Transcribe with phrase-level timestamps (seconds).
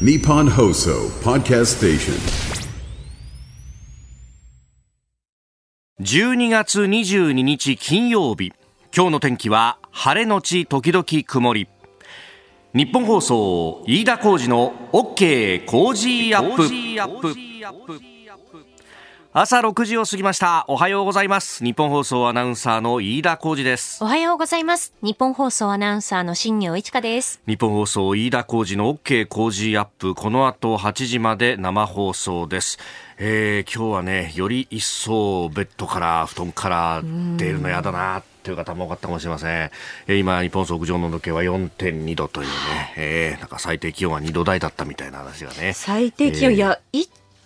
[0.00, 2.14] Nippon Hoso Podcast Station.
[6.00, 8.52] 12月22日金曜日。
[8.92, 11.68] 今日の天気は晴れのち時々曇り。
[12.74, 18.13] 日本放送飯田浩二の OK 工事アップ
[19.36, 20.64] 朝6時を過ぎました。
[20.68, 21.64] おはようございます。
[21.64, 23.98] 日本放送アナウンサーの飯田浩二です。
[24.00, 24.94] おはようございます。
[25.02, 27.40] 日本放送アナウンサーの新業一華です。
[27.44, 30.14] 日本放送飯田浩二の OK 工事アップ。
[30.14, 32.78] この後8時まで生放送です。
[33.18, 37.02] えー、今日はねより一層ベッドから布団から
[37.36, 39.70] 出るのやだなという方も多かったかもしれません、
[40.06, 42.52] えー、今日本屋上の時計は4.2度というね、
[42.96, 45.72] えー、なんか最低気温は2度台だったみたいな話がね。
[45.72, 46.80] 最低気温、えー、いや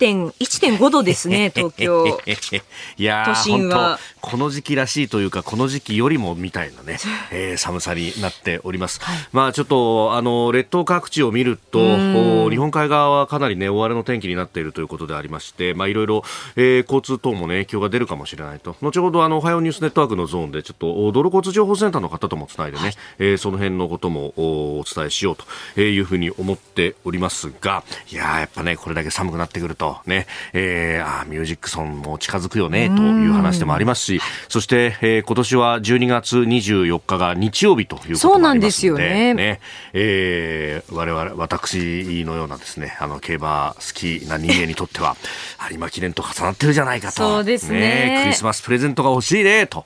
[0.07, 2.21] 1.5度ですね、東京。
[2.97, 3.99] いや都心は。
[4.21, 6.99] この時期らしいというか、この時期よりもみたいなね、
[7.31, 9.01] えー、寒さになっております。
[9.01, 16.23] はい、まあちょっと、あの、列島各地を見ると、日本海側はかなりね、大荒れの天気になっているということでありまして、まあいろいろ、
[16.57, 18.77] えー、交通等もね、影響が出るかもしれないと。
[18.81, 25.37] 後ほど、あの、おはようニュースネットワークのゾーンで、ちょっと、道路交通情報センターの方ともつないでね、はい、えー、その辺のこともお伝えしよう
[25.75, 34.18] というふうに思っておりますが、いややっぱね、これだけ寒くなってくると、ね、えー、あミュージックソンも近づくよね、という話でもありますし、
[34.49, 39.35] そして、えー、今年は12月24日が日曜日ということもありますので、そうなんですよね。
[39.35, 39.61] ね
[39.93, 45.17] えー、我々、私のようなですね、あの、競馬好きな人間にとっては、
[45.71, 47.17] 有馬記念と重なってるじゃないかと。
[47.17, 47.81] そうですね。
[47.81, 49.85] ねクリスマスプレゼントが欲しいね、と。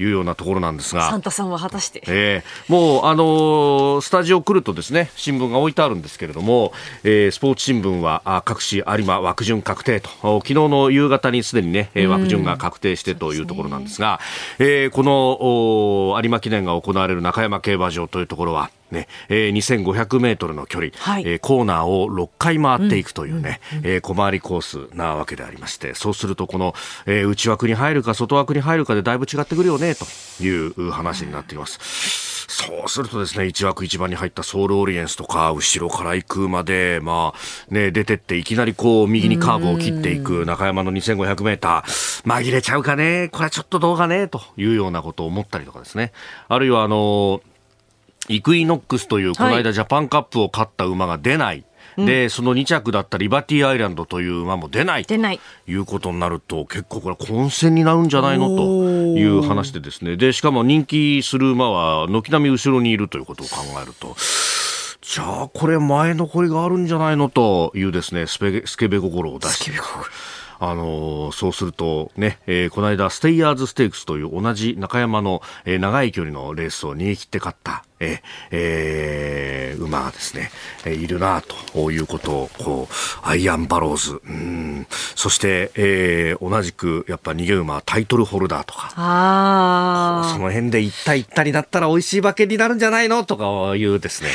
[0.00, 1.10] いうようなところなんですが。
[1.10, 2.02] サンタさんは果たして？
[2.06, 6.72] えー、もう、あのー、スタジオ来るとですね、新聞が置いてあるんですけれども、
[7.04, 10.08] えー、スポーツ新聞は、あ各紙有馬枠順確定と、
[10.40, 14.20] 昨日の夕方にすでにね、枠順が確定してというところなんですが、
[14.56, 24.60] すね、えー、この有馬記念が行われる中山競馬場というところは、ねえー、2500メートルの距離、はい、えー、コーナーを6回回っていくというね、うんうん、えー、小回りコー
[24.90, 26.74] スなわけでありまして、そうするとこの、
[27.06, 30.04] えー、内枠に入るか外枠に入るかでだいぶ違ってくるよね、と
[30.42, 32.30] いう話になっています。
[32.50, 46.12] そうするとですね、1枠1番に入ったソウルオリエンスとか、後ろから行くまで、まあ、ね、出てっていきなりこう、右にカーブを切っていく中山の2500メーター、紛れちゃうかね、これはちょっとどうかね、というようなことを思ったりとかですね。
[46.48, 47.40] あるいはあの
[48.28, 51.64] イクイノックスというこの間ジャパンカップを勝った馬が出ない。
[51.96, 58.62] で、その2着だったリバティアイランドという馬も出ないということになると、結構これ混戦になるんじゃないのと
[59.18, 60.16] いう話でですね。
[60.16, 64.16] で、しかも人気する馬は軒並み後ろにいるということを考えると、
[65.02, 69.72] じゃあこれ前残りがあるんじゃないのというですね、スケベ心を出して。
[70.62, 80.50] あのそうするとね、えー、この間ステイヤーズステークスという同じ中山の、えー、長い距離のレースを逃げ切って勝った、えーえー、馬がですね、
[80.84, 81.42] えー、いるな
[81.74, 93.24] ということを、こう、アイアンバローズ、うん、そして、えー、同じくやっぱ逃げ馬タイトルホルダーとか、あその辺で行った行ったになったら美味しい馬券になるんじゃないの？
[93.24, 94.28] とかいうですね、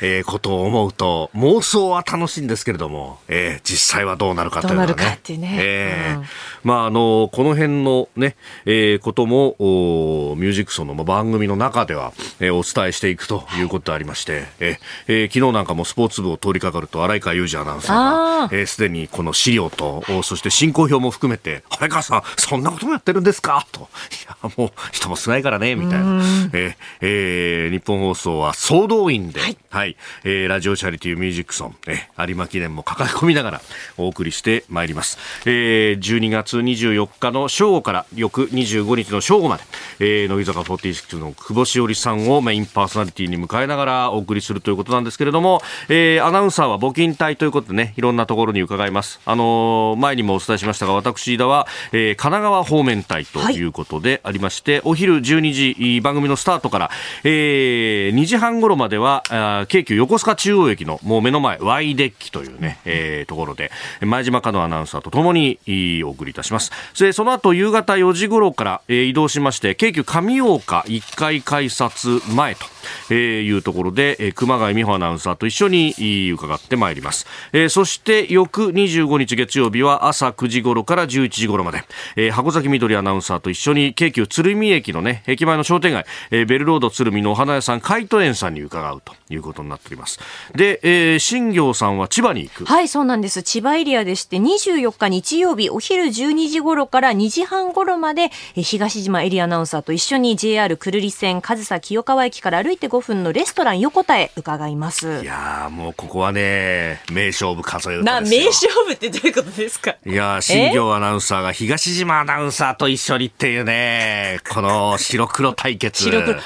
[0.00, 4.92] えー、ことを思うと、妄想は楽しいんですけれども、えー、実際はどうなるかというのはね。
[4.92, 5.56] どうなるかっていうね。
[5.60, 6.24] えー、うん、
[6.64, 23.66] まあ、あの、この辺のね、えー、ことも、おミュージックソンの番組の中では、えー、お伝えしていくということでありまして、えーえー、昨日なんかもスポーツ部を通りかかると、荒井川裕二アナウンサーが、す、えー、で、にこの資料と、そして進行表も含めて、荒井川さん、そんなこともやってるんですか？
[23.72, 23.80] と。
[23.80, 23.82] い
[24.28, 26.22] や、もう人も少ないからね、みたいな。
[26.52, 29.87] えー、えー、日本放送は総動員で、はい、はい、
[30.24, 33.60] えー、ラジオチャリティーミュージックソン、えー、有馬記念も抱え込みながら
[33.96, 35.18] お送りしてまいります。
[35.46, 39.62] えー、12月24日の正午から翌25日の正午まで、
[40.00, 49.20] えー、乃木坂46の久保しおりさんをメインパーソナリティに迎えながらお送りするということなんですけれども、えー、アナウンサーは募金隊ということでね、いろんなところに伺います。
[49.24, 56.90] あのー、前にもお伝えしましたが、私、飯田は、えー、神奈川方面隊ということでありまして、はい、お昼12時、番組のスタートから、
[57.24, 63.70] えー、2時半頃までは、あ京急横須賀中央駅のもう目の前 Y デッキというね、えー、ところで
[64.00, 65.58] 前島香アナウンサーとともに
[66.04, 66.72] お送りいたします。
[66.94, 72.66] それその後夕方4時頃から、えー、移動しまして京急上岡1階改札前と
[73.10, 75.94] えー、いうところで、えー、熊谷美穂アナウンサーと一緒に
[76.32, 81.84] 伺ってまいります、えー、そして翌25日月曜日は朝9時頃から11時頃まで、
[82.16, 89.17] えー、箱崎みどりアナウンサーと一緒に京急鶴見駅のね駅前の商店街、えー、ベルロード鶴見のお花屋さんカイト園さんに伺うと。
[89.30, 90.18] いうことになっております。
[90.54, 92.64] で、えー、新行さんは千葉に行く。
[92.64, 93.42] はいそうなんです。
[93.42, 105.22] 千葉エリアでして24日日曜日お昼12時頃から2時半頃まで東島エリアアナウンサーと一緒に JR 久留里線上総清川駅から歩いて5分のレストラン横田へ伺います。
[105.22, 108.40] いやもうここはね名勝負数え歌ですよ。
[108.40, 109.96] な名勝負ってどういうことですか？
[110.04, 116.02] いや新行アナウンサーが東島アナウンサーと一緒にっていうねこの白黒対決。
[116.02, 116.40] 白黒。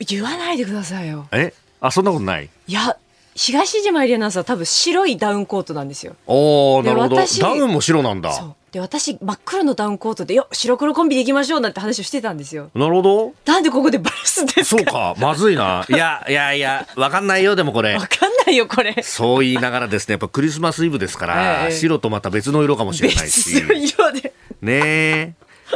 [0.00, 1.26] 言わないでくださいよ。
[1.30, 1.52] え？
[1.80, 2.48] あそんなことない？
[2.66, 2.96] いや
[3.34, 6.14] 東島エリアナウンサー多分白いダウンコートなんですよ。
[6.26, 7.16] おおなるほど。
[7.16, 8.32] ダウンも白なんだ。
[8.32, 8.54] そう。
[8.72, 12.70] で、私、真っ黒のダウンコートで、よ、白黒コンビでいきましょうなんて話をしてたんですよ。
[12.74, 13.34] なるほど。
[13.44, 14.78] なんでここでバラすんですか？
[14.78, 15.86] そうか、まずいな。
[15.88, 17.94] いや、いやいや、わかんないよ、でもこれ。
[17.94, 18.94] わかんないよ、これ。
[19.02, 23.54] そう言いながらですね、やっぱクリスマスイブですから、え白とまた別の色かもしれないし。
[23.54, 24.32] 別の色で。
[24.60, 25.34] ねえ。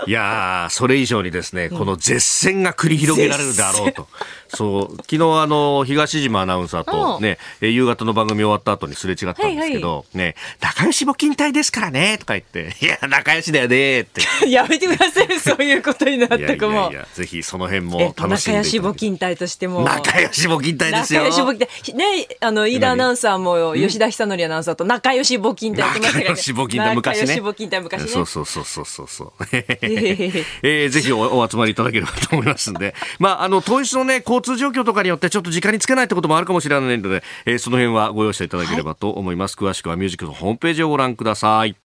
[0.08, 4.08] いやそれ以上にですね、この絶戦が繰り広げられるであろうと。
[4.54, 12.76] そう昨日あの東島アナウンサーとね、夕方の番組終わった後にすれ違ったんですけど、はいはい、ね仲良し募金隊ですからねとか言って。
[12.80, 14.22] いや仲良しだよねって。
[14.48, 16.90] やめてくださいそういうことになったかも。
[16.90, 19.82] いやぜひその辺も楽しんで仲良し募金隊としても。
[19.82, 21.24] 仲良し募金隊ですよ。
[21.24, 27.26] 仲良し募金隊ねあの飯田アナウンサーも吉田久典アナウンサーと仲良し募金隊やってました仲良し募金隊昔ね。
[27.26, 28.08] 仲良し募金隊昔ね。
[28.08, 28.44] そうそう。
[28.46, 29.32] そうそうそうそう。
[29.52, 32.94] えー、ぜひおお集まりいただければと思いますんで。
[33.18, 41.83] まああの当日のね交通状況とかによってちょっと時間につけないってこともあるかもしれないので、えー、その辺はご容赦いただければと思います、はい、詳しくはミュージックのホームページをご覧ください。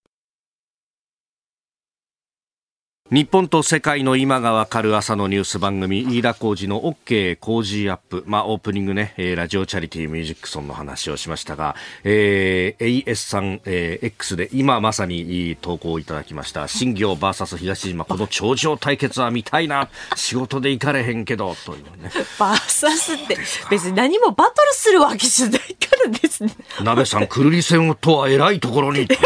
[3.12, 8.24] 日本と世界の今がわかる朝のニュース番組、飯田浩二の OK 工事アップ。
[8.28, 16.68] まあ、オープニングね、えー、ラジオチャリティーミュージックソンの話をしましたが、えー、AS さん、えー、X で今まさに投稿いただきました。
[16.68, 19.90] 新業 VS 東島、この頂上対決は見たいな。
[20.16, 22.12] 仕事で行かれへんけど、というね。
[22.38, 23.40] バーサスって、
[23.72, 26.54] 別に何もバトルするわけじゃないからですね。
[26.84, 29.08] 鍋さん、くるり戦とは偉いところに。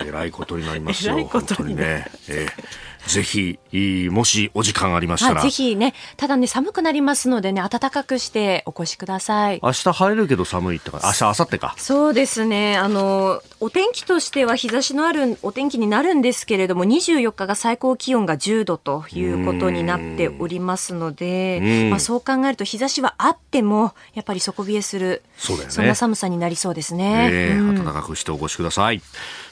[0.00, 1.22] 偉いことになりますよ。
[1.26, 2.10] 本当にね。
[2.28, 3.58] えーぜひ、
[4.10, 5.42] もしお時間ありましたら。
[5.42, 9.60] ぜひね、ただね、寒くなりますのでね、暖かくしてお越しください。
[9.62, 11.74] 明日晴れるけど寒いってか、明日、明後日か。
[11.78, 27.30] そうですね、あの、お天気としては日差しのあるお天気になるんですけれども、24日が最高気温が10度ということになっておりますので、まあそう考えると日差しはあっても、やっぱり底冷えする、そね、そんな寒さになりそうですね。
[27.32, 29.02] えー、暖かくしてお越しください。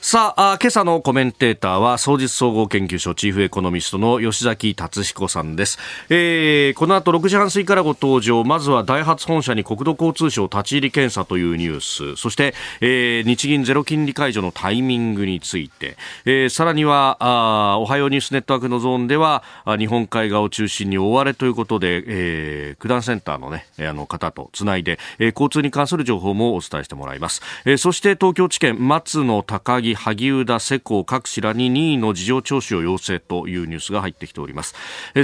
[0.00, 5.80] さあ、今朝のコメンテーターは、総実総合研究所チーフエコノミストの吉崎達彦さんです。
[6.10, 19.42] えー、この後6時半過ぎからご登場、まずはダイハツ本社に国土交通省立ち入り検査というニュース、そして、えー、日銀ゼロ金利解除のタイミングについて、えー、さらには、あおはようニュースネットワークのゾーンでは、
[19.78, 27.40] 日本海側を中心に大荒れということで、えー、九段センターのね、あの方とつないで、えー、交通に関する情報もお伝えしてもらいます。
[27.64, 34.74] えー、そして東京地検松野高木萩生田世耕各氏らに任意の事情聴取を要請というニュースが入ってきております。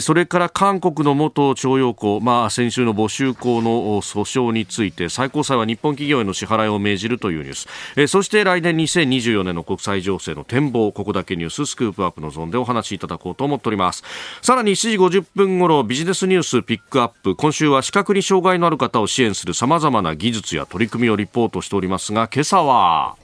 [0.00, 8.06] それから韓国の元徴用工、まあ、先週の募集校の訴訟について最高裁は日本企業への支払いを命じるというニュース。
[8.08, 14.02] そして来年2024年の国際情勢の展望ここだけニューススクープアップのゾーンでお話しいただこうと思っております。
[14.40, 17.36] さらに7時50分ごろビジネスニュースピックアップ。
[17.36, 23.16] 今週は視覚に障害のある方を支援するさまざまな技術や取り組みをリポートしておりますが今朝は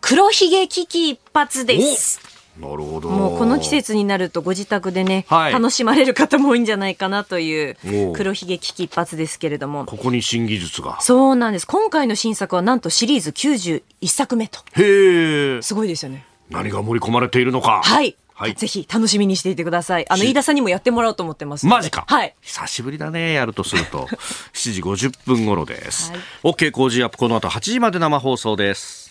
[0.00, 2.43] 黒ひげ危機一髪です。
[2.58, 3.08] なるほど。
[3.08, 7.76] もうこの季節になるとご自宅でね、はい、楽しまれる方も多いんじゃないかなという
[8.14, 9.84] 黒ひげ危機一髪ですけれども。
[9.86, 11.00] ここに新技術が。
[11.00, 11.66] そうなんです。
[11.66, 14.60] 今回の新作はなんとシリーズ91作目と。
[14.76, 15.62] へえ。
[15.62, 16.26] すごいですよね。
[16.50, 17.82] 何が盛り込まれているのか。
[17.82, 18.16] はい。
[18.36, 20.06] はい、ぜひ楽しみにしていてください。
[20.10, 21.66] あの、飯田さんにもやってもらおうと思ってます。
[21.66, 22.04] マジか。
[22.08, 22.34] はい。
[22.40, 24.08] 久しぶりだね、やるとすると。
[24.52, 26.10] 7時50分頃です。
[26.10, 29.03] はい、OK 工事アップ、この後8時まで生放送です。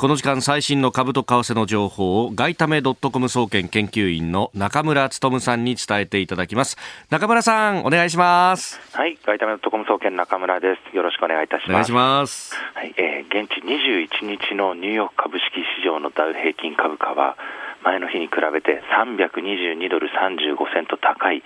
[0.00, 6.78] この時間最新の株と為替の情報を外為ドットコム総研研究員の中村努さんに伝えていただきます。
[7.10, 8.80] 中村さんお願いします。
[8.96, 10.96] はい外為ドットコム総研中村です。
[10.96, 11.70] よろしくお願いいたします。
[11.70, 12.56] お願いします。
[12.72, 17.36] はい、えー、現地21日のニューヨーク株式市場のダウ平均株価は
[17.84, 21.42] 前の日に比べて322ドル35セント高い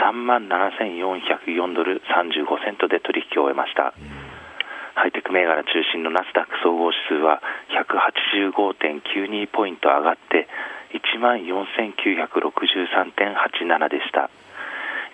[0.00, 4.37] 3万7404ドル35セントで取引を終えました、うん
[4.98, 7.40] ハイテク銘柄中心のナスダック総合指数は
[8.50, 10.48] 185.92ポイント上がって
[10.90, 14.28] 1万4963.87でした。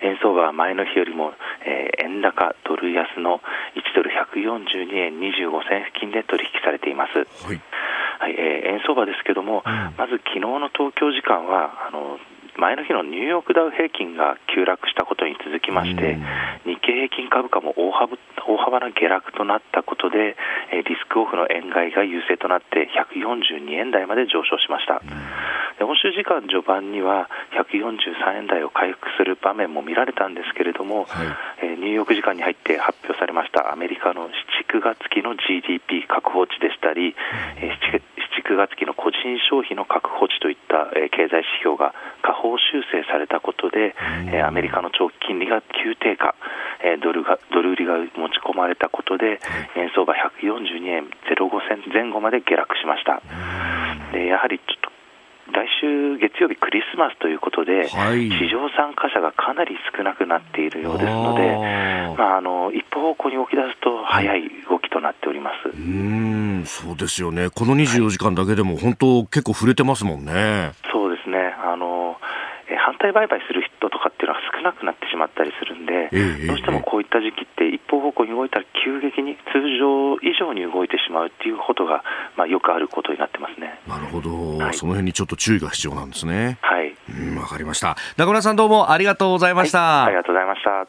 [0.01, 1.33] 円相場は前の日よりも、
[1.65, 3.41] えー、円高ドル安の
[3.75, 7.61] 1ドル142円25銭付近で取引されています、はい。
[8.19, 12.19] はいえー、円相場ですけども、うん、まず昨日の東京時間はあの
[12.57, 16.17] 前の日のニューヨークダウ平均が急落したことに続きまして、
[16.63, 16.74] 日経平均
[17.35, 18.15] 株価も大幅
[18.47, 20.37] 大幅な下落となったことで、
[20.71, 25.01] リスクオフの円買いが優勢となって142円台まで上昇しました。
[25.75, 31.25] 今週時間序盤には143円台を回復する場面も見られたんですけれども、は
[31.65, 34.31] い、ニューヨーク時間に入って発表されましたアメリカの7、
[34.71, 37.15] 9月期の GDP 確保値でしたり、
[37.59, 38.01] 7,
[38.45, 39.17] 9月期の個人
[39.49, 43.95] 消費の確保値といった経済指標が下方修正されたことで、
[44.45, 46.35] アメリカの長期金利が急低下、
[47.01, 49.39] ドルがドル売りが持ち込まれたことで、
[49.75, 53.21] 円相場142円05銭前後まで下落しました。
[54.13, 54.94] でやはりちょっと
[55.55, 61.47] 来週月曜日クリスマスということで、はい、市場参加者がかなり少なくなっているようですので、
[62.17, 70.71] まあ、あの一方方向に動き出すと早い動きとなっております、うんそうですよね、この24時間だけでも本当、結構触れてますもんね。
[70.91, 71.04] そうですねあの
[73.05, 76.09] 反対売買する人とかっていうのは少なくなってしまったりするんで、
[76.47, 82.03] どうしてもこういった時期って一方方向に動いたら急激に通常以上に動いてしまうっていうことが、
[82.35, 83.79] まあ、よくあることになってますね。
[83.87, 86.57] なるほど、はい、その辺にちょっと注意が必要なんですね。
[86.61, 86.95] はい。
[87.37, 87.95] わかりました。
[88.17, 90.87] 中村さんどうもありがとうございました、はい、ありがとうございました。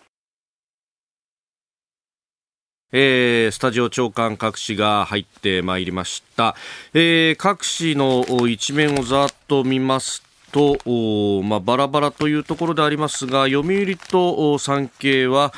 [2.93, 6.55] えー、スタジオ長官各紙が入ってまいりました、
[6.95, 15.53] えー、各紙の一面をざっと見ますと、まあ、バラバラというところでありますが読売と産経は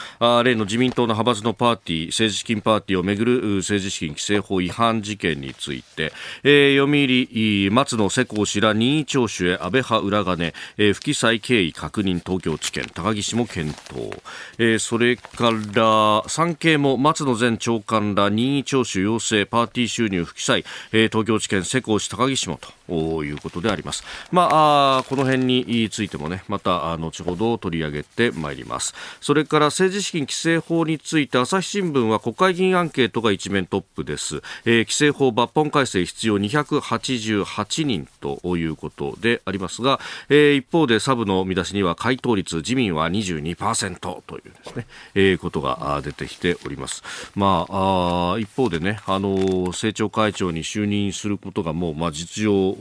[0.44, 14.16] 例の自民党の派閥のパーティー政治資金パーティーをめぐる政治資金規正法違反事件について、えー、読売松野世耕氏ら任意聴取へ安倍派裏金、えー、不記載経緯確認東京地検高岸も検討、
[14.58, 24.02] えー、それから産経も松野前長官ら任意聴取要請パーティー収入不記載、えー、東京地検世耕氏高岸もということであります。
[24.32, 24.77] まあ
[25.08, 28.94] この辺についてもねまた後ほど取り上げてまいります。
[29.20, 47.02] それから政治資金規正法について朝日新聞は国会議員アンケートが一面トップです、えー、規正法抜本改正必要288人ということでありますが、えー、一方でサブの見出しには回答率自民は22%というですね、えー、ことが出てきております。
[47.34, 52.74] まああ一方でねあの政調会長に就任することがもうまあ実情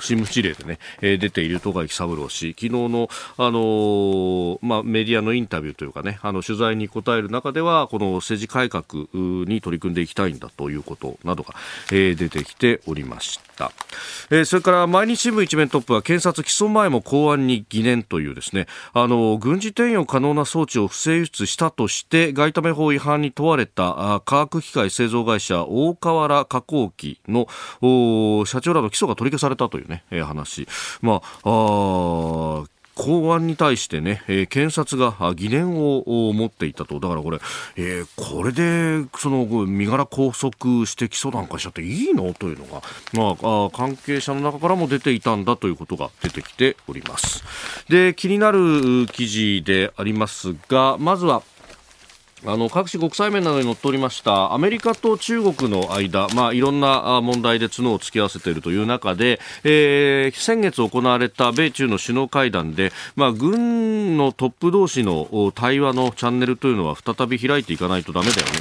[0.00, 11.54] 新聞指令でね、えー、出ている戸垣三郎氏、昨日の、あのー、まあ、メディアのインタビューというかね、あの取材に答える中では、この政治改革に取り組んでいきたいんだということなどが、
[11.90, 13.72] えー、出てきておりました。
[14.30, 27.46] えー、それから毎日新聞一面トップは検察起訴前も公安に疑念というですね、あの軍事転用可能な装置を不正輸出したとして外為法違反に問われた化学機械製造会社大河原加工機の
[28.46, 30.66] 社長らの起訴が取り消されたというね、話。
[31.00, 37.00] まあ、あ公安に対してね、えー、検察が疑念を持っていたと。
[37.00, 37.38] だからこれ、
[37.76, 42.34] えー、これで、その、身柄拘束して起訴なんかしちゃっていいの？
[42.34, 42.82] というのが、
[43.14, 47.42] まあ、関係者の中からも出ていたんだということが出てきております。
[47.88, 51.42] で、気になる記事でありますが、まずは、
[52.44, 68.52] あの各種国際面などに載っておりましたアメリカと中国の間、まあ、いろんな問題で角を突き合わせているという中で、えー、先月行われた米中の首脳会談で、まあ、軍のトップ同士の対話のチャンネルというのは再び開いていかないとだめだよね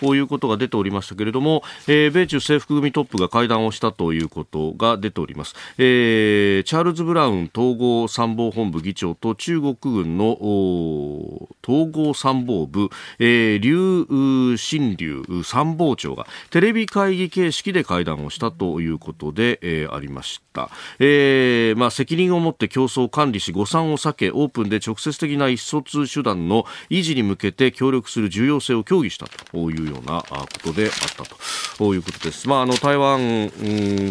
[0.00, 10.32] こういうことが出ておりましたけれども、えー、米中制服組トップが会談をしたということが出ております、えー、チャールズ・ブラウン統合参謀本部議長と中国軍の
[11.62, 13.29] 統合参謀部、え、
[13.60, 31.24] 劉新龍参謀長がテレビ会議形式で会談をしたということで、えー、ありました、えーまあ、責任を持って競争を管理し誤算を避けオープンで直接的な意思疎通手段の維持に向けて協力する重要性を協議したというようなことであった
[31.76, 32.48] ということです。
[32.48, 33.50] まあ、あの台湾、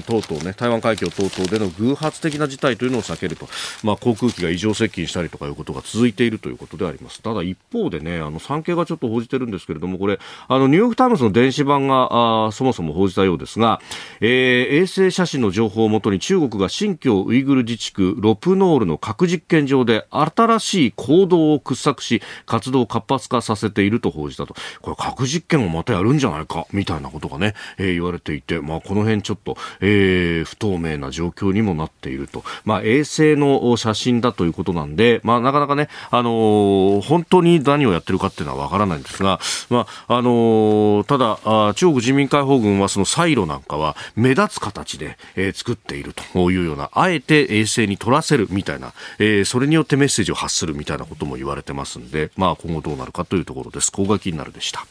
[0.07, 3.47] 等々ね、台湾海峡等々での偶発的な事態というのを避けると、
[3.83, 7.21] まあ、航空機が異常接近したりとかいうことが続いているということであります。
[7.21, 13.81] ただ一方でね、あの産経がちょっと報じてるんですけれども、これ、あのニューヨークタイムズの電子版があそもそも報じたようですが、
[14.21, 24.55] えー、衛星写真の情報をもとに中国が新疆ウイグル自治区ロプノールの核実験場で新しい坑道を掘削し、活動を活発化させていると報じたと。
[24.81, 32.43] これ核実験をまたやるんじゃないか、みたいなことがね、えー、言われていて、まあ、この辺ちょっと、えー、不透明な状況にもなっていると。
[32.65, 39.39] まあ、衛星の写真だということなんで、まあ、なかなかね、あのー、本当に何をやってるかっていうのはわからないんですが、
[39.69, 53.91] まあ、あのー、ただ、中国人民解放軍はそのサイロなんかは目立つ形で、えー、作っているというような、あえて衛星に撮らせるみたいな、えー、それによってメッセージを発するみたいなことも言われてますんで、まあ、今後どうなるかというところです。
[53.91, 54.85] ここが気になるでした。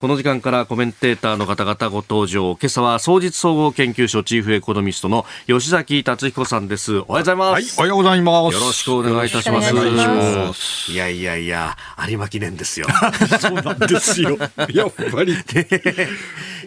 [0.00, 2.56] この時間からコメンテーターの方々ご登場。
[2.58, 7.00] 今朝は総実総合研究所チーフエコノミストの吉崎達彦さんです。
[7.00, 7.52] おはようございます。
[7.52, 8.54] はい、おはようございます。
[8.54, 10.90] よろしくお願いいたします。
[10.90, 11.76] いいやいやいや、
[12.08, 12.86] 有馬記念ですよ。
[13.38, 14.38] そうなんですよ。
[14.72, 15.34] やっぱり。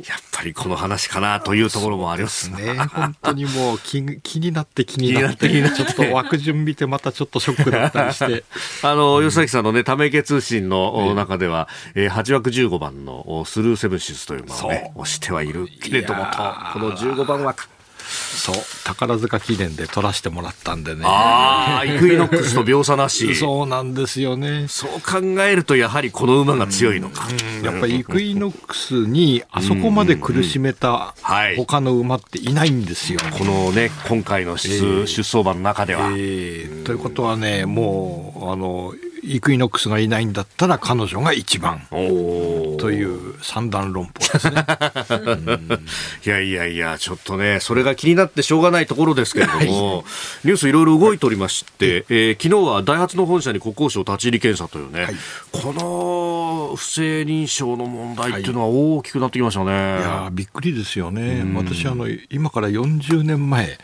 [0.07, 2.75] やっぱりこの話かなというところもありますね。
[2.93, 8.43] 本当にもう気気になって気になって、ってちょっと枠順見てまたちょっとショックだったりして。
[8.83, 16.31] あの、吉崎さんのね、ため池通信の中では、えー、8枠15番のスルーセブンシスという馬をね、押してはいるけれどもと、
[16.73, 17.67] この15番枠。
[18.05, 18.55] そう。
[18.83, 21.03] 宝塚記念で取らせてもらったんでね。
[21.05, 23.35] ああイクイノックスと秒差なし。
[23.35, 24.67] そうなんですよね。
[24.67, 27.27] そう考えるとやはりこの馬が強いのか、
[27.63, 31.15] やっぱりイクイノックスにあそこまで苦しめた
[31.57, 41.87] 他の馬っていないんですよ、このね今回の出,、えー、出走馬の中では、えー、ということはねもうあのイクイノックスがいないんだったら彼女が一番。
[41.89, 44.65] という三段論法ですね。
[46.25, 55.15] いやいやいや、ちょっとね、それが気になってしょうがないところですけれども、はい、ニュースいろいろ動いておりまして、えー、昨日はダイハツの本社に国交省立ち入り検査というね、はい、
[55.51, 59.71] この不正認証の問題っていうのは大きくなってきましたね。
[59.71, 61.43] はい、いやびっくりですよね。
[61.55, 63.77] 私あの今から40年前、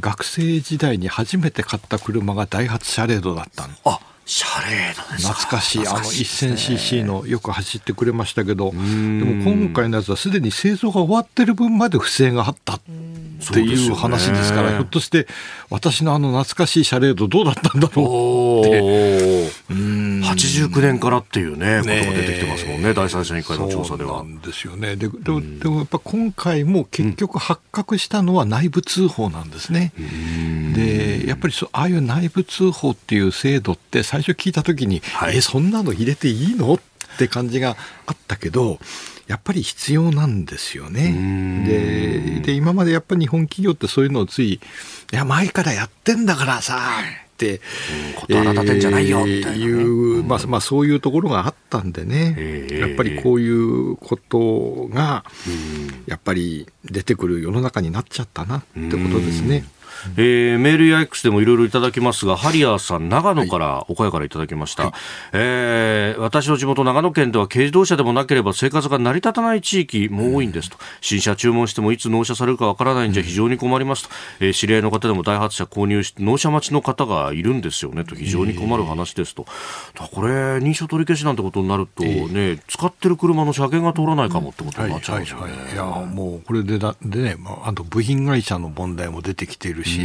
[0.00, 3.74] 学生時代に初めて買った車がダイハツシャレードだったの。
[3.84, 12.80] あシャレ懐かしい、あの 1000cc のよく走ってくれましたけど、でも今回のやつはすでに製造が終わってる分まで不正があったっ
[13.52, 15.26] ていう話ですから、ひょっとして
[15.70, 19.52] 私のあの懐かしいシャレードどうだったんだろうって。
[20.22, 24.24] 89年からっていうね、ことが出てきてますもんね、第三者委員会の調査では。
[24.44, 24.96] ですよね。
[24.96, 29.92] ででもでもやっぱ今回も結局発覚したのは内部通報なんですね。
[30.74, 36.74] で、やっぱりそああいう内部通報っていう制度って最初聞いたときに、はい、え、そんなの入れていいの？
[36.74, 36.78] っ
[37.16, 38.78] て感じがあったけど、
[39.26, 41.64] やっぱり必要なんですよね。
[41.66, 44.60] でで、今までやっぱり日本企業ってそういうのをつい、い
[45.12, 46.78] や、前からやってんだからさ、
[47.32, 47.62] って、
[48.16, 55.24] こと荒てんじゃないよみたいな、ね、いうまあまあ、そういうところがあったんでね、やっぱりこういうことが、
[56.06, 59.64] やっぱり出てくる世の中になっちゃったなってことですね。
[60.16, 64.92] えー、メールや X でもいろいろいただきますが、ハリアーさん、長野から、岡谷からいただきました、はい、
[65.32, 79.46] えー、私の地元、長野県では軽自動車でもなければ生活が成り立たない地域も多いんですと、新車注文してもいつ納車されるかわからないんじゃ非常に困りますと、えー、知り合いの方でもダイハツ車購入して納車待ちの方がいるんですよねと、非常に困る話ですと、
[80.12, 80.28] これ、
[80.58, 85.52] 認証取り消しなんてことになるとね、使ってる車の車検が通らないかもってことになっちゃうんですよね。
[85.72, 90.00] いやもうこれでだでね、まあ、あと部品会社の問題も出てきているし、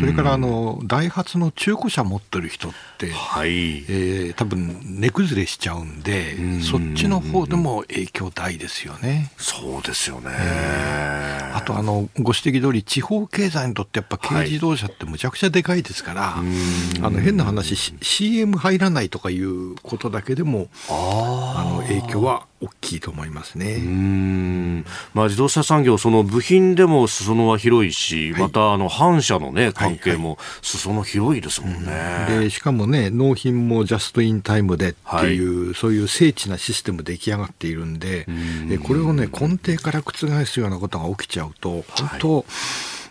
[0.00, 3.78] それからあのダイハツの中古車持ってる人って、はい。
[3.88, 9.32] えー、多分値崩れしちゃうんで、そっちの方でも影響大ですよね。
[9.36, 23.76] そうですよね、えー、あとあのご指摘通り地方経済にとってやっぱ軽自動車ってむちゃくちゃでかいですから、はい、あの変な話 CM 入らないとかいうことだけでもあの影響は大きいと思いますね。
[23.76, 24.84] うん。
[25.14, 31.98] まあ、自動車産業、その部品でも裾野は広いし、はい、またあの反社の、ね、関係も裾野広いですもんね、は
[32.30, 38.78] いはい、でしかもね、納品もジャストインタイムでっていう、はい、そういう精緻なシステム出来上がっているんで、ん。
[38.78, 42.46] これを、ね、根底から覆すようなことが起きちゃうと、本当、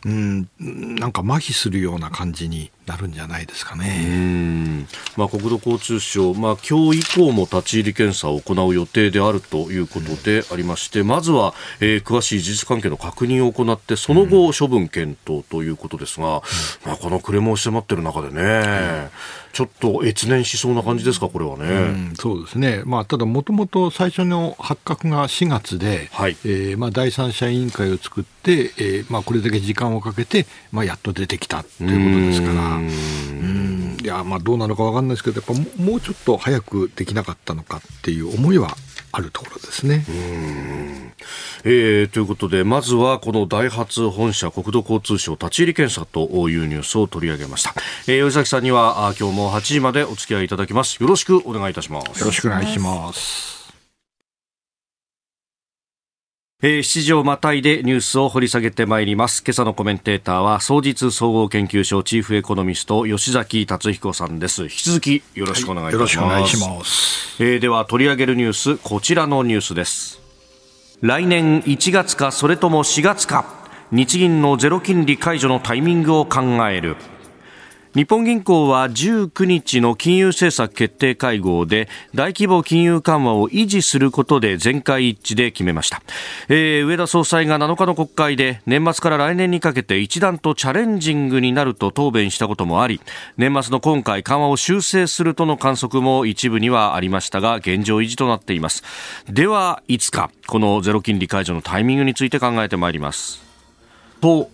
[0.05, 0.47] うん、
[0.95, 4.87] なんか麻痺するような感じになるんじゃないですかね。
[5.17, 16.41] まあ、国土交通省、まあ、今日以降も立ち入り検査を行う予定であるということでありまして、うん、まずは、えー、詳しい事実関係の確認を行って、その後、処分検討ということですが、うん、
[16.85, 19.09] まあ、このクレームを迫っている中でね、うん。
[19.57, 21.65] ちょっと越年しそうな感じですか、これはね。
[21.65, 21.71] う
[22.11, 38.75] ん、そうですね、まあ、ただ、もともと最初の発覚が4月で、はい、えー、まあ、第三者委員会を作って、えーまあ、これだけ時間をかけて、まあ、やっと出てきたということですから、うんいやまあ、どうなのか分かんないですけど、やっぱもうちょっと早くできなかったのかっていう思いは
[39.11, 40.05] あるところですね。
[41.63, 47.73] えー、ということで、まずはこのダイハツ本社国土交通省立ち入り検査というニュースを取り上げました。
[48.07, 51.01] えー、吉崎さんには今日も8時までお付き合いいただきます。
[51.01, 52.19] よろしくお願いいたします。
[52.19, 53.56] よろしくお願いします。
[56.63, 59.43] えー、7時をまたいでニュースを掘り下げてまいります。
[59.45, 64.63] 今朝のコメンテーターは、総実総合研究所チーフエコノミスト、吉崎達彦さんです。
[64.63, 66.25] 引き続きよろしくお願いいたします。
[66.25, 67.43] はい、よろしくお願いします。
[67.43, 70.19] えー、では取り上げるニュース、こちらのニュースです。
[71.01, 73.45] 来年1月かそれとも4月か、
[73.91, 76.95] 日銀のゼロ金利解除のタイミングを考える。
[77.97, 86.03] 日本銀行は19日の金融政策決定会合で大規模金融緩和を維持することで全会一致で決めました、
[86.47, 93.01] えー、上田総裁が7日の国会で年末から来年にかけて一段とチャレンジングになると答弁したこともあり
[93.35, 98.83] 年末の今回緩和を修正するとの観測も一部にはありましたが現状維持となっています。
[99.27, 103.46] ではいつかこのゼロ金利解除のタイミングについて考えてまいります。
[104.21, 104.49] と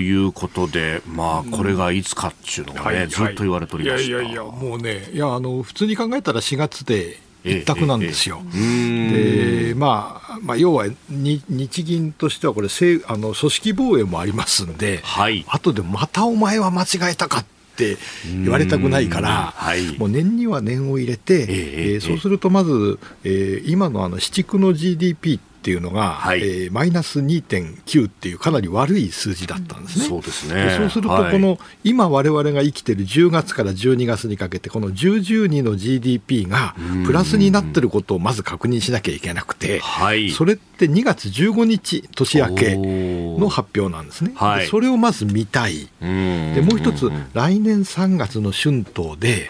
[0.00, 8.40] いうことで、まあ、これがいつかっていうのがね、はい、ずっと言われておりました、いやいやいや、もうね、いやあの普通に考えたら4月で一択なんですよ。
[8.52, 12.68] で、まあ、まあ、要は日銀としてはこれ
[13.06, 17.44] あの組織防衛もありますんで、はい、後でまたお前は間違えたかっ
[17.76, 30.04] て言われたくないから、はい、もう年には年を入れて、えー、えー、そうするとまず、えー、今のあの市地区の GDP ってっていうのが、はい、えー、マイナス2.9っていうかなり悪い数字だったんですね。
[30.04, 30.74] そうですね。
[30.76, 36.74] そうすると、この、はい、今我々が生きてる10月から12月にかけて、この10、12の GDP が
[37.06, 44.32] プラスになってることをまず確認しなきゃいけなくて、はい、それって2月15日、年明けの発表なんですね。
[44.34, 45.88] はい、それをまず見たい。
[46.02, 49.48] でもう一つ、来年3月の春闘で、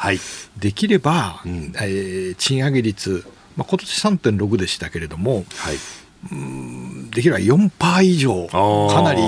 [0.58, 3.24] できれば、うん、えー、賃上げ率、
[3.56, 5.76] まあ、今年3.6でしたけれども、はい、
[7.10, 9.20] できれば4%以上、かなり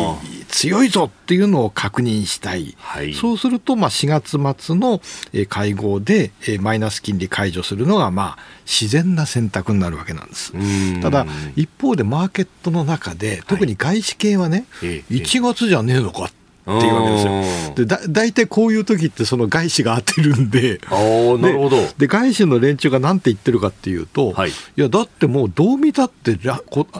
[0.48, 4.06] 強いぞっていうのを確認したい、はい、そうすると、まあ、4
[4.40, 5.00] 月末の
[5.48, 6.30] 会合で
[6.60, 10.52] マイナス金利解除するのが、まあ、自然な選択になるわけなんです。
[11.00, 16.34] ただ、一方でマーケットの中で、特に外資系はね、はい、1月じゃねえのかって
[16.72, 17.74] いうわけですよ。
[17.76, 20.80] でだ大体こういう時ってその外資が当てるんで。
[20.90, 21.76] なるほど。
[21.98, 26.38] で外資の連中が何て言ってるかっていうと、はい、いやだってもうどう見たって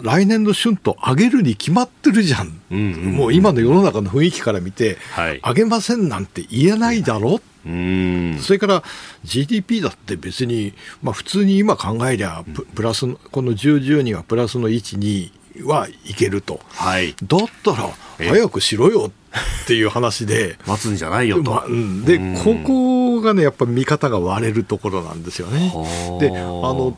[0.03, 7.41] 来年の春闘上げるに決まってるじゃん、うんうんうん、もう今の世の中の雰囲気から見て、はい、上げませんなんて言えないだろ。
[7.67, 8.39] うん。
[8.41, 8.85] それから
[9.25, 12.45] GDP だって別に、まあ、普通に今考えりゃ
[12.77, 19.26] プラスこの10、10にはプラスの1、2はいけると、はい、だったら早くしろよって
[19.75, 20.59] いう話で。
[20.67, 21.67] 待つんじゃないよと、まあ、
[22.07, 25.73] で、ここがねやっぱ見方が割れるところなんですよね。
[26.21, 26.97] であの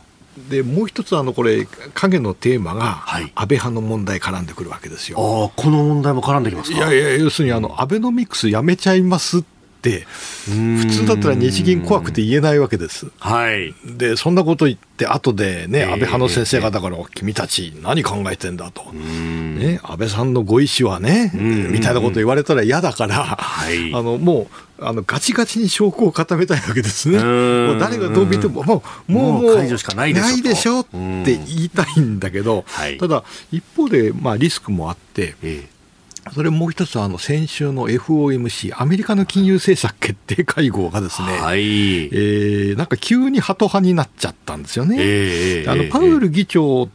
[0.50, 5.18] でもう一つあのこれ影のテーマが安倍派の問題絡んでくるわけですよ。
[5.18, 9.57] あこの問題も絡んできますいやいや要するにあのアベノミクスやめちゃいますってって
[10.46, 13.06] 普通だったら日銀怖くて言えないわけです。
[13.18, 24.48] はい、でそんなこと言って後でね、安倍派の先生方から、君たち何考えてんだと、ね、安倍さんのご意思はねみたいなこと言われたら嫌だから、はい、 あのも
[24.80, 27.18] うあのガチガチに証拠を固めたいわけですね。
[27.18, 30.90] もう誰がどう見てももうもうもう解除しかないでしょって
[31.24, 32.64] 言いたいんだけど、
[32.98, 35.34] ただ一方でまあリスクもあって。
[35.42, 35.77] ええ
[36.34, 44.96] それもう一つあの先週の FOMC アメリカの金融政策決定会合がですね、はい、えー、なんか急にハト派になっちゃったんですよね。
[44.98, 46.88] えー、あのパウエル議長、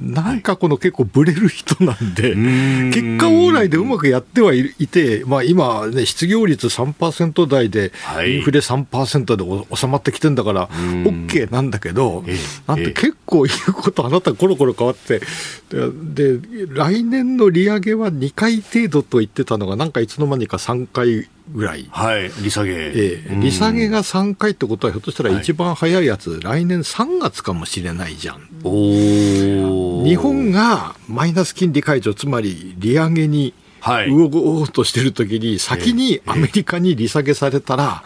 [0.00, 7.92] なんかこの結構ぶれる人なんで、結果往来でうまくやってはいて、まあ、今、ね、失業率3%台で、
[8.26, 12.24] インフレ3%で収まってきてんだから、OK なんだけど、
[12.66, 15.20] なんて結構言うこと、あなた、コロコロ変わって、
[15.70, 21.28] で来年の利上げは2回程度と言ってたのが、なんかいつの間にか3回。
[21.50, 28.48] ぐらい、はい、利下げ、ええ、利下げが3回ってことは、ひょっとしたら一番早いやつ、はい、来年3月かもしれないじゃん。
[28.64, 33.54] 日本がマイナス金利解除、つまり利上げに
[34.08, 38.04] 動こうとしてるときに、先にアメリカに利下げされたら、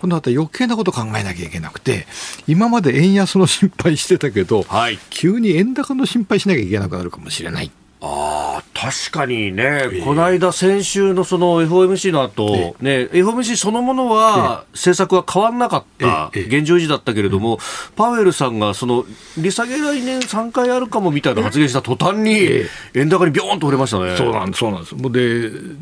[0.00, 2.06] 今度は余計なこと考えなきゃいけなくて、
[2.46, 4.64] 今まで円安の心配してたけど、
[5.10, 7.70] 急に円高の心配しなきゃいけなくなるかもしれない。
[8.06, 17.58] あ確かにね、えー、この間、先週のその FOMC の後、えー、ね、FOMC そのものは、政策は変わらなかった現状維持だったけれども、
[17.96, 19.04] パウエルさんがその
[19.38, 22.48] 利下げ来年3回あるかもみたいな発言した途端に、
[22.94, 24.16] 円高にびょーんと売れましたね。
[24.16, 24.96] そうなんです、そうなんです。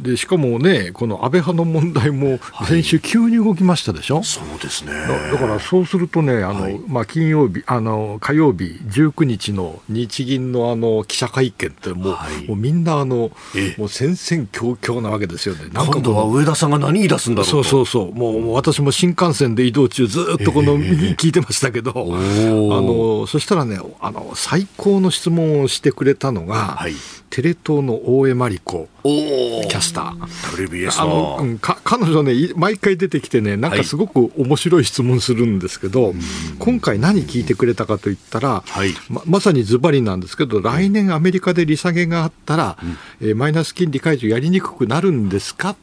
[0.04, 4.92] ででしかもね、この安倍派の問題も先週、急に動きましたでしょ、はい、そうですね。
[5.32, 13.30] だからそうするとね、あの、はい、まあ、金曜日あの、火曜日、19日の日銀のあの記者会見ってもう、はい、もうみんなあの、
[13.78, 15.64] もう戦々恐々なわけですよね。
[15.72, 26.94] なんか今度は上田さんが何言い出すんだろうそうそうそう、もうもう私も新幹線で移動中、ずっとこの右聞いてましたけど、あのそしたらねあの、最高の質問をしてくれたのが、はい、
[27.30, 30.68] テレ東の大江真理子キャスター。
[30.68, 36.14] WBS あの、うん、か彼女ね、毎回出てきてね、なんかすごく面白い質問するんですけど、はい、
[36.58, 42.78] 今回何聞いてくれたかといったら、はい、ままさにズバリなんですけど、来年アメリカで利下げがあったら、
[43.20, 45.74] うん、えー、マイナス金利解除やりにくくなるんですか？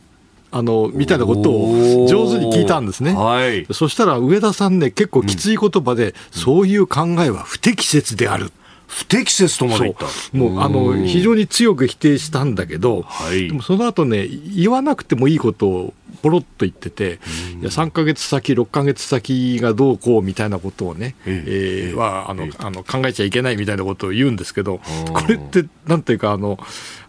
[0.53, 8.51] あのみたいなことを上手に聞いたんですね、はい、そしたら上田さんね、結構きつい言葉で、うん、そういう考えは不適切である
[8.91, 9.95] 不適切とまで
[10.33, 17.19] もうあの非常に強く否定したんだけど、はい、でもその後ね言わなくてもいいことをポロッと言ってて、
[17.59, 24.79] いや3か月先、6か月先がどうこうみたいなことをね、ええー、はあのあの考えちゃいけないみたいなことを言うんですけど、
[25.13, 26.59] これって、なんていうか、あの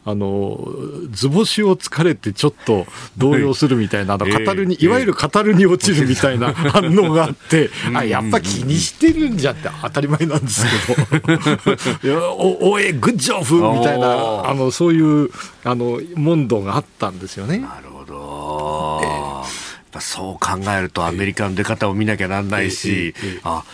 [0.05, 0.59] あの
[1.11, 2.87] 図星を疲れてちょっと
[3.19, 10.65] 動揺するみたいな、あの語るに、いわゆる語るに落ちるみたいな 反応があって、あやっぱ気にしてるんじゃって当たり前なんです
[12.01, 15.31] けど、おおえ、グッジョフみたいな、あのそういう
[15.62, 17.59] あの問答があったんですよね。
[17.59, 19.01] なるほど、
[19.95, 23.65] えー、そう考えるとアメリカの出方を見なきゃなんないし、えーえー、あ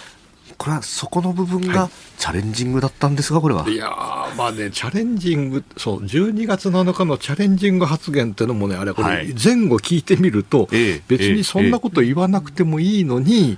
[0.59, 3.69] これはそこの部分がチャレンジングだったんですが、これは？
[3.69, 3.89] いや
[4.37, 10.69] まあね、チャレンジング、そう、12月7日のチャレンジング発言っていうのもね、あれ、これ、前後聞いてみると、
[11.07, 13.57] 別にそんなこと言わなくてもいいのに、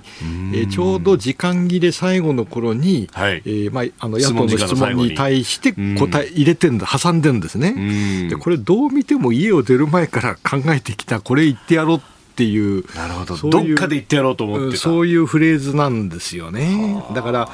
[0.53, 5.15] えちょうど時間切れ最後の頃に、はい、えー、まあ、あの野党の質問に。
[5.15, 8.29] 対して答え入れてんだ、挟んでんですね。
[8.29, 12.10] で、これ、どう見ても家を出る前から考えてきた、これ言ってやろうって
[12.43, 17.03] いうなるほどどっかで言ってやろうと思ってそういうフレーズなんですよね。
[17.13, 17.49] だから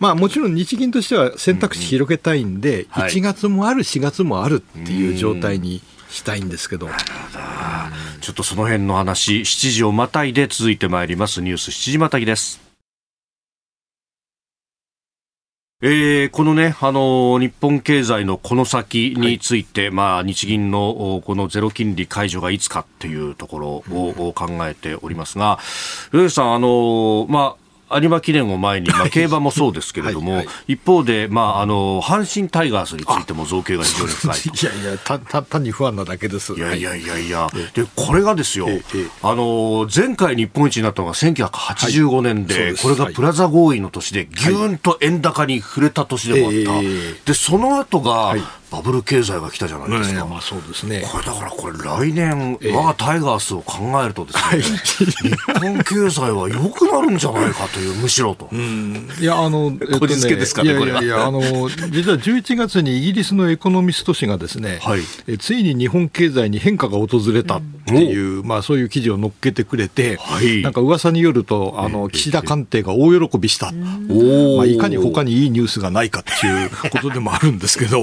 [0.00, 6.88] まあ、もちろん日銀としては選択肢広げたいんで、うんうん、1月もある、4月もあるっていう状態にしたいんですけど。
[8.20, 11.42] ちょっとその辺の話、7時をまたいで続いてまいります。
[11.42, 12.63] ニュース7時またぎです。
[15.82, 25.58] えー、このね、あの日本経済のこの先について、はい、まあ、日銀のこのゼロ金利解除がいつかっていうところを考えておりますが、
[26.12, 36.54] 上、うさん、あのまあ、有馬記念を前に、まあ、競馬もそうですけれども、はいはい、一方で、まあ、あの阪神タイガースについても造形が非常に深いいやいやたた単に不安なだけです。
[36.54, 38.68] いやいやいやいや、でこれがですよ、
[39.22, 48.34] あの前回日本一になったのが1985年ではい、これがプラザ合意の年でぎゅーんと円高に触れた年でもあった、でその後が、
[48.74, 50.26] バブル経済が来たじゃないですか。
[50.26, 51.04] まあそうですね。
[51.08, 58.50] これだからこれ来年、我がタイガースを考えるとですね、日本経済は良くなるんじゃないかという、むしろと。
[59.20, 61.04] いや、あの、こじつけですかね、これは。
[61.04, 73.70] いや、あの、実は11月にイギリスのエコノミスト誌がですね、はい、えついに日本経済に変化が訪れたっていう、まあそういう記事を載っけてくれて、はい、なんか噂によると、あの、岸田官邸が大喜びした。
[73.70, 78.02] まあいかに他にいいニュースがないかっていうことでもあるんですけど、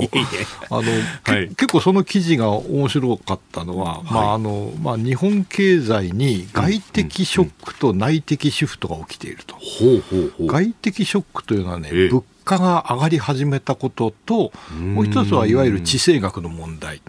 [0.69, 0.83] あの、
[1.23, 9.55] はい、結構その記事が面白かったのは、はい、まああのまあ、日本経済に外的ショックと内的シフトが起きていると。
[10.45, 17.01] 外的ショックというのはね、物価が上がり始めたことと、もう一つはいわゆる地政学の問題。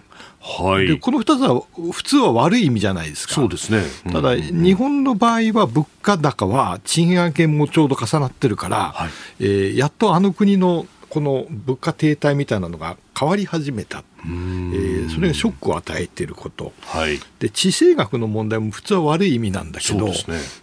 [0.43, 1.63] はい、でこの2つは
[1.93, 3.33] 普通は悪い意味じゃないですか。
[3.33, 3.81] そうですね。
[4.05, 20.13] うん、ただ、日本の場合は物価高は賃上げもちょうど重なってるから、はい、えー、やっとあの国のこの物価停滞みたいなのが変わり始めた、えー、それがショックを与えていること、はい、で地政学の問題も普通は悪い意味なんだけど、ね、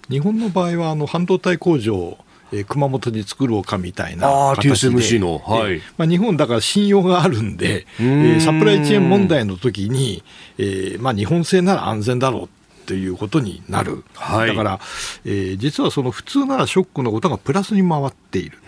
[0.09, 2.19] 日本の場合はあの半導体工場を
[2.53, 10.25] えー、熊本に作ろうかみたいな形で、TSMC の、はい、えー、まあ、日本だから信用があるんで、えー、サプライチェーン問題の時に、
[10.59, 14.81] えーまあ、日本製なら安全だろうということになる、はい、だから、
[15.25, 18.59] えー、実はその普通ならショックのことがプラスに回っている、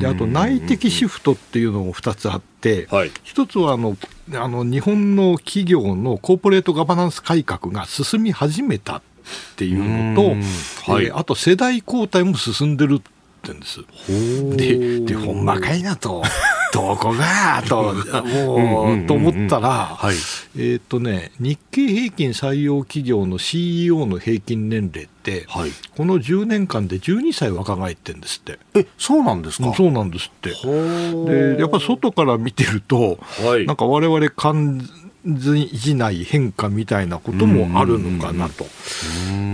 [0.00, 3.96] であと内的シフトっていうのも2つあって、はい、1つはあの
[4.34, 9.02] あの日本の企業のコーポレートガバナンス改革が進み始めたっ
[9.56, 10.28] ていうのと、
[10.92, 13.02] はい、えー、あと世代交代も進んでるっ
[13.42, 13.80] てんです。
[14.56, 16.22] で、でほんまかいなと。
[16.74, 17.62] どこが？
[17.66, 20.16] と、もう、と思ったら、はい、
[20.58, 28.58] えっ、とね、日経平均採用企業の CEO の平均年齢って、はい、この10年間で12歳若返ってんですって。
[28.74, 29.72] え、そうなんですか？
[29.74, 30.50] そうなんですって。
[31.54, 34.86] で、やっぱ外から見てると、はい、なんか我々感
[35.24, 38.66] じない変化みたいなこともあるのかなと。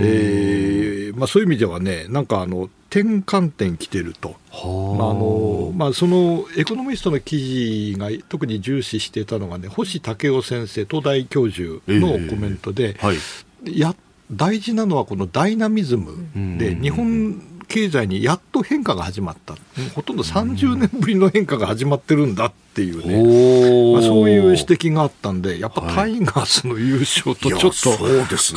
[0.01, 13.93] えーまあ、そういう意味ではね、なんかあの、転換点来てると、まああのまあ、そのエコノミストの記事が特に重視していたのがね、星武雄先生、東大教授のコメントで、えーはい、や
[14.31, 19.55] 大事なのはこのダイナミズムで、日本経済にやっと変化が始まった、
[19.93, 27.97] ほとんど30年ぶりの変化が始まってるんだっていうね、まあ、そういう指摘があったんで、やっぱタイガースの優勝とちょっと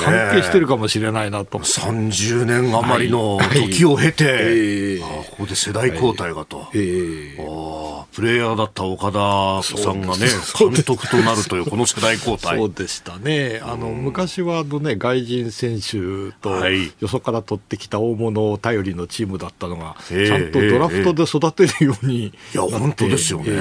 [0.04, 1.58] 関係してるかもしれないなと。
[1.58, 5.12] 30年余りの時を経て、はい。
[5.12, 6.68] はいここで世代交代がと。
[6.74, 10.26] えー、プレイヤーだった岡田さんがね、
[10.58, 12.56] 監督となるという、この世代交代。
[12.58, 13.60] そうでしたね。
[13.62, 16.66] あの、昔はあのね、外人選手と、
[17.00, 23.52] よそから取ってきた大物を頼りのチームだったのが、ちゃんとドラフトで育てるように、いや、本当ですよね。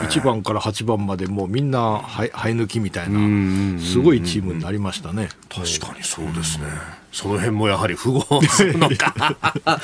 [0.00, 5.28] 1番から8番までもうみんな生え抜きみたいな、すごいチームになりましたね。
[5.48, 6.66] 確かにそうですね。
[7.12, 9.14] その辺もやはり符合するのか。
[9.64, 9.78] まあ、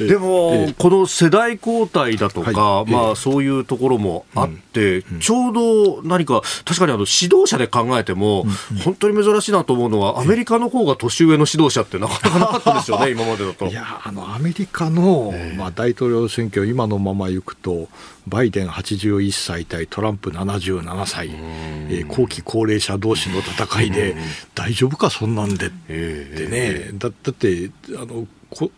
[0.00, 8.46] でも、この世代交代だとか、まあ、そういうところもあって、ちょうど何か、確かにあの指導者で考えても、
[8.84, 13.66] 本当に珍しいなと思うのは、アメリカの方が年上の指導者ってなかなかなかったですよね、 今までだと。
[13.66, 17.88] いやあのアメリカの、まあ、大統領選挙、今のままいくと、
[18.28, 24.16] バイデン81歳対トランプ77歳、えー、後期高齢者同士の戦いで、
[24.54, 26.55] 大丈夫か、そんなんでってね、
[26.94, 28.26] だだってあの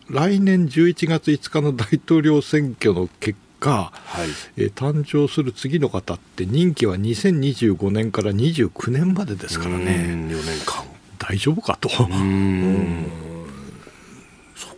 [0.09, 4.27] 来年11月5日の大統領選挙の結果、はい。
[4.57, 10.07] えー、誕生する次の方って任期は2025年から29年までですからね。
[10.07, 10.83] 4年間。
[11.17, 11.89] 大丈夫かと。
[12.09, 13.28] うん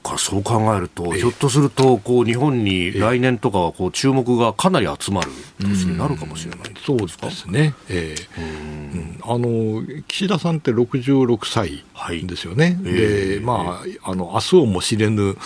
[0.02, 11.84] かそう考えると、ひょっとするとこう日本に来年とかはこう注目がかなり集まる年になるかもしれない、そうですね、えー、あの岸田さんって66歳
[12.26, 15.38] ですよね、はい、で、まあ、あの明日をも知れぬ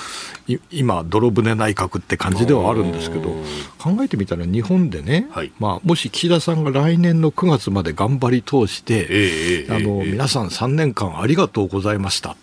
[0.72, 3.30] 今、泥船内閣って感じではあるんですけど、
[3.78, 12.38] 考えてみたら日本でね、はい、まあ、もし岸田さんが来年の9月まで頑張り通して、えー、あの皆さん3年間ありがとうございました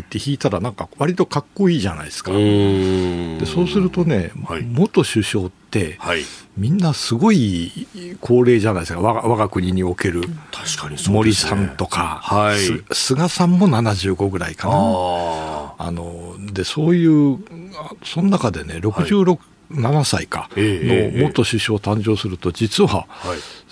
[0.00, 2.32] って言って弾いたらなんか割とかっこいいじゃないですか。
[2.32, 6.24] でそうするとね、はい、元首相って、はい、
[6.56, 7.86] みんなすごい
[8.20, 9.00] 高齢じゃないですか。
[9.00, 12.58] 我が我が国における確かに、ね、森さんとか、はい、
[12.92, 14.74] 菅さんも75ぐらいかな。
[15.76, 17.38] あのでそういう
[18.04, 19.38] その中でね66、
[19.72, 23.06] 7歳かの元首相誕生すると、実は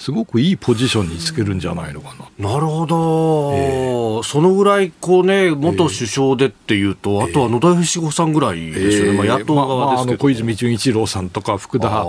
[0.03, 2.55] すごくいいポジションにつけるんじゃないのかな。
[2.55, 12.05] なるほど、えー、そのぐらいこう、ね、元首相でっていうと、えー、あとは野田佳子さんぐらいですよね、まあ、野党側ですけど、まあ、小泉純一郎さんとか、福田、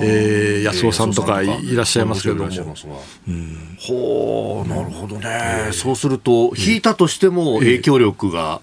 [0.00, 2.50] えー、康夫さんとかいらっしゃいますけども。
[3.28, 8.62] うん、ほうなるほどね、そうすると、引いたとしても影響力が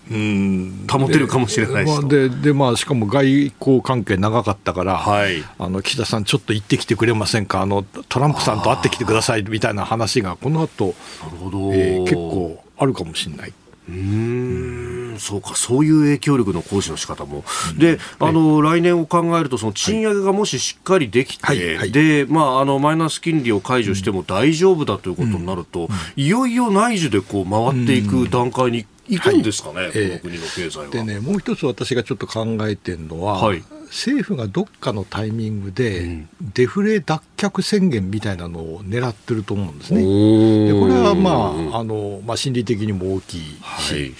[0.89, 13.53] 保てるかもしれないし、ででまあ、しかも外交関係長かったから、はい、あの岸田さん、ちょっと行ってきてくれませんか、あのトランプさんと会ってきてくださいみたいな話が、この後なるほど、えー、結構あるかもしれない。
[13.89, 15.15] うん。
[15.19, 30.87] そうか、そういう影響力の行使の仕方も、うん、で、あの、来年を考えると、その賃上げがもししっかりできて、はいはい、で、まあ、あの、マイナス金利を解除しても大丈夫だということになると、うん、いよいよ内需でこう回っていく段階に行くんですかね、はい、この国の経済は。
[30.87, 39.99] でね、もう一つ私がちょっと考えてるのは、はい政府がどっかのタイミングで、デフレ脱却宣言みたいなのを狙ってると思うんですね。
[40.01, 43.41] でこれは、まああのまあ、心理的にも大きい
[43.79, 44.13] し、はい、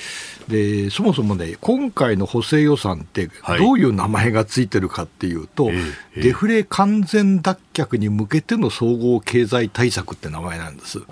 [0.49, 5.75] でそもそもね、今回の補正予算って、どういう名前がついてるかっていうと、はい、
[6.21, 10.99] デフレ完全脱却に向けての総合経済対策って名前なんです。
[10.99, 11.05] って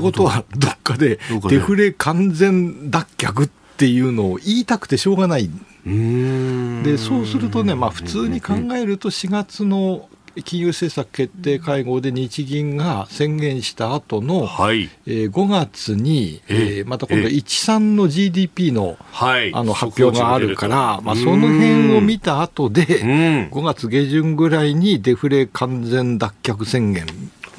[0.00, 5.48] ことは、どっかでデフレ完全脱却っていうのを言いたくてしょうがない。
[5.86, 10.08] でそうするとね、まあ、普通に考えると4月の
[10.44, 14.90] 金融政策決定会合で日銀が宣言した後の、はい。
[15.06, 27.06] えー、5月に、えー、また今度、13の GDP の,、はい、あの発表があるから、まあ、その辺を見た後で、5月下旬ぐらいにデフレ完全脱却宣言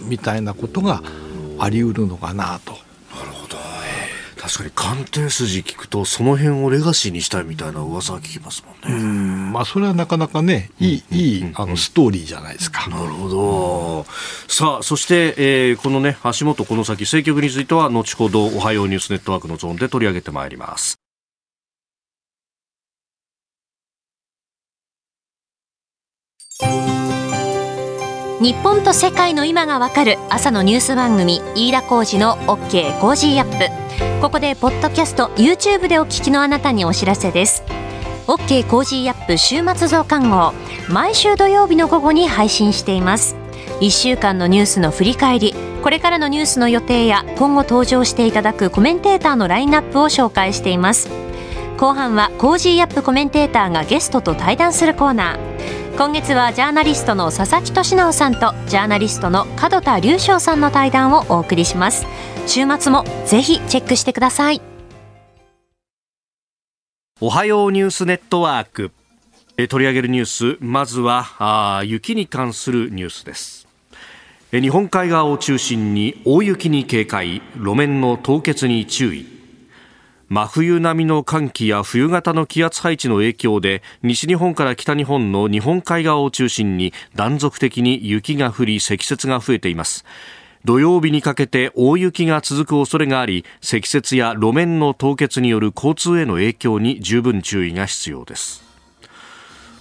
[0.01, 1.01] みたいなことが
[1.59, 2.86] あり得るのかなと。
[4.47, 8.97] 確かに鑑定筋聞くとその辺をレガシーにしたいみたいな噂は聞きますもんね。
[8.97, 12.89] うんまあそれはなかなかねいい、いいあのストーリーじゃないですか。
[12.89, 14.05] なるほど。
[14.47, 20.97] さあそして、えー、このね橋本この先政局については後ほどおはようニュースネットワークのゾーンで取り上げてまいります。
[28.39, 34.21] 日本と世界の今がわかる朝のニュース番組飯田浩二の OK Cozy Up。
[34.21, 37.63] ここでポッドキャスト YouTube でお聞きのあなたにお知らせです。
[38.27, 40.53] OK Cozy Up 週末増刊号。
[40.87, 43.35] 毎週土曜日の午後に配信しています。
[43.79, 45.55] 1週間のニュースの振り返り。
[45.81, 51.09] これからのニュースの予定や今後登場していただくコメンテーターのラインナップを紹介しています。
[51.79, 55.76] 後半は Cozy Up コメンテーターがゲストと対談するコーナー。
[55.97, 62.05] 今月はジャーナリストの佐々木俊尚さんとジャーナリストの門田隆将さんの対談をお送りします。
[62.45, 64.61] 週末もぜひチェックしてください。
[67.19, 68.91] おはようニュースネットワーク。
[69.69, 73.67] 取り上げるニュースまずはあ雪に関するニュースです。
[74.51, 77.41] 日本海側を中心に大雪に警戒。
[77.55, 79.36] 路面の凍結に注意。
[80.29, 90.03] 真冬並みの寒気や冬型の気圧配置の影響で西日本から北日本の日本海側を中心に断続的に雪が降り積雪が増えています。
[90.65, 98.66] 土曜日にかけて大雪が続く恐れがあり積雪や路面の凍結による交通への影響に十分注意が必要です。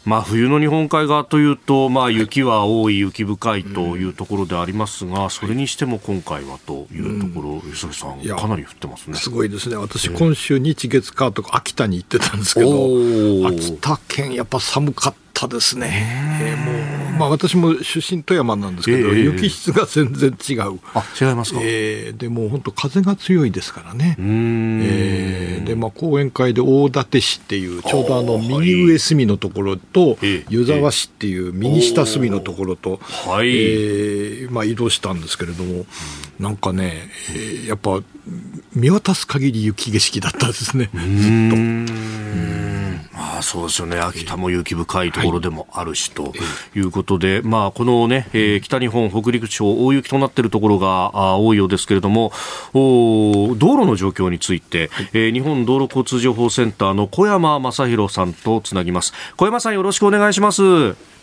[0.07, 9.17] まあ、冬の日本海側というと、まあ、雪は多い、雪深いというところでありますが、それにしても今回はというところ、吉崎さん、かなり降ってますね。
[9.17, 16.39] すごいですね、私、今週、日月火とか秋田に行ってたんですけど、秋田県、やっぱ寒かったですね。
[16.41, 16.55] え。
[16.55, 16.97] ー、もう。
[17.19, 20.81] まあ、私も出身富山なんですけど、えー、雪質が全然違う。
[20.95, 24.17] あ違いますか、えー、でも本当、風が強いですからね。
[24.19, 30.19] えー、で、まあ、講演会で大館市っていう、ちょうどあの右上隅のところと、
[30.49, 35.87] 湯沢市っていう右下隅のところと、はい、えー、まあ、移動したんですけれども、
[36.39, 38.01] なんかね、えー、やっぱ
[38.75, 42.17] 見渡す限り雪景色だったですね、ずっと。
[43.19, 46.35] あそうですよね、秋田も雪深いところでもあるし、と
[46.75, 46.81] い。
[46.81, 52.33] うことで、まあ、このね、えー、北日本、北陸地方、大雪となっているところがあ多いようですけれども、
[52.75, 59.15] お道路の状況について、えー、日本道路交通情報センターの小山正弘さんとつなぎます。
[59.37, 60.63] 小山さん、よろしくお願いします。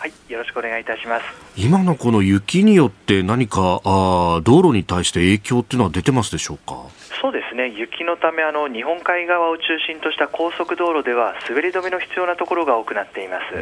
[0.03, 1.23] はい、よろしくお願いいたします。
[1.55, 6.75] 今のこの雪によって何かあ道路に対して影響っていうのは出てますでしょうか？
[7.21, 7.69] そうですね。
[7.69, 13.55] 雪のためあの日本海側を中心とした高速道路では滑り止めの必要なところが多くなっています。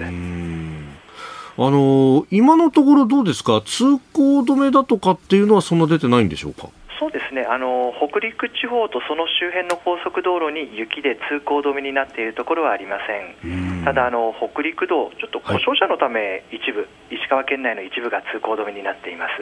[1.57, 3.61] あの今のところどうですか？
[3.63, 6.69] 通行止めだとかっていうのはそんな出てないんでしょうか？
[7.01, 7.41] そうですね。
[7.49, 19.41] あの北陸地方とその周辺の高速道路に雪で通行止めになっているところはありません、ただあの、北陸道、ちょっと故障車のため、一部、はい、石川県内の一部が通行止めになっています。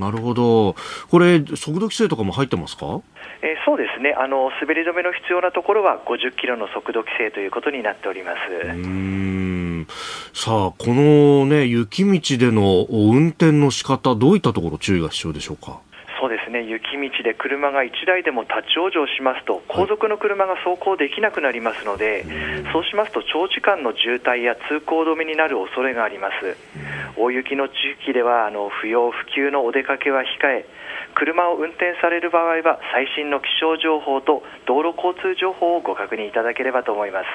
[0.00, 0.76] なるほど、
[1.10, 2.86] これ、速度規制とかも入ってますか、
[3.42, 4.14] えー、そうですね。
[4.16, 8.38] あの、滑り止めの必要なところは50キロの速度規制ということになっております。
[10.32, 15.80] さあ、この、ね、雪道での運転の仕方どういったところ注意が必要でしょうか？
[16.20, 16.62] そうですね。
[16.62, 26.56] 雪道で車が1台でも立ち往生しますと後続の車が走行できなくなりますので、はい、そうしますと長時間の渋滞や通行止めになる恐れがあります。
[27.16, 27.72] 大雪の地
[28.04, 30.66] 域ではあの不要不急のお出かけは控え
[31.14, 37.26] 車を運転される場合は最新の気象情報と道路交通情報をご確認いただければと思います。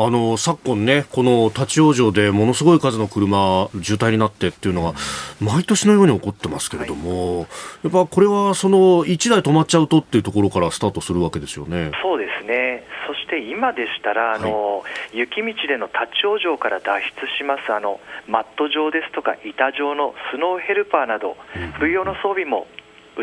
[0.00, 4.94] あの昨今ね、この立ち往生でものすごい数の車、渋滞になってっていうのが、
[5.40, 7.48] 毎年のように起こってますけれども、はい、
[7.82, 11.90] やっぱこれはその1台止まっちゃうとっていうところからスタートするわけですよね。
[12.00, 12.84] そうですね。
[13.08, 21.36] そして今でしたら、あの、はい、雪道での立ち往生から脱出します、あの、マット状ですとか板状のスノーヘルパーなど、
[21.80, 22.68] 冬用の装備も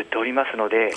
[0.00, 0.92] 売っておりますので、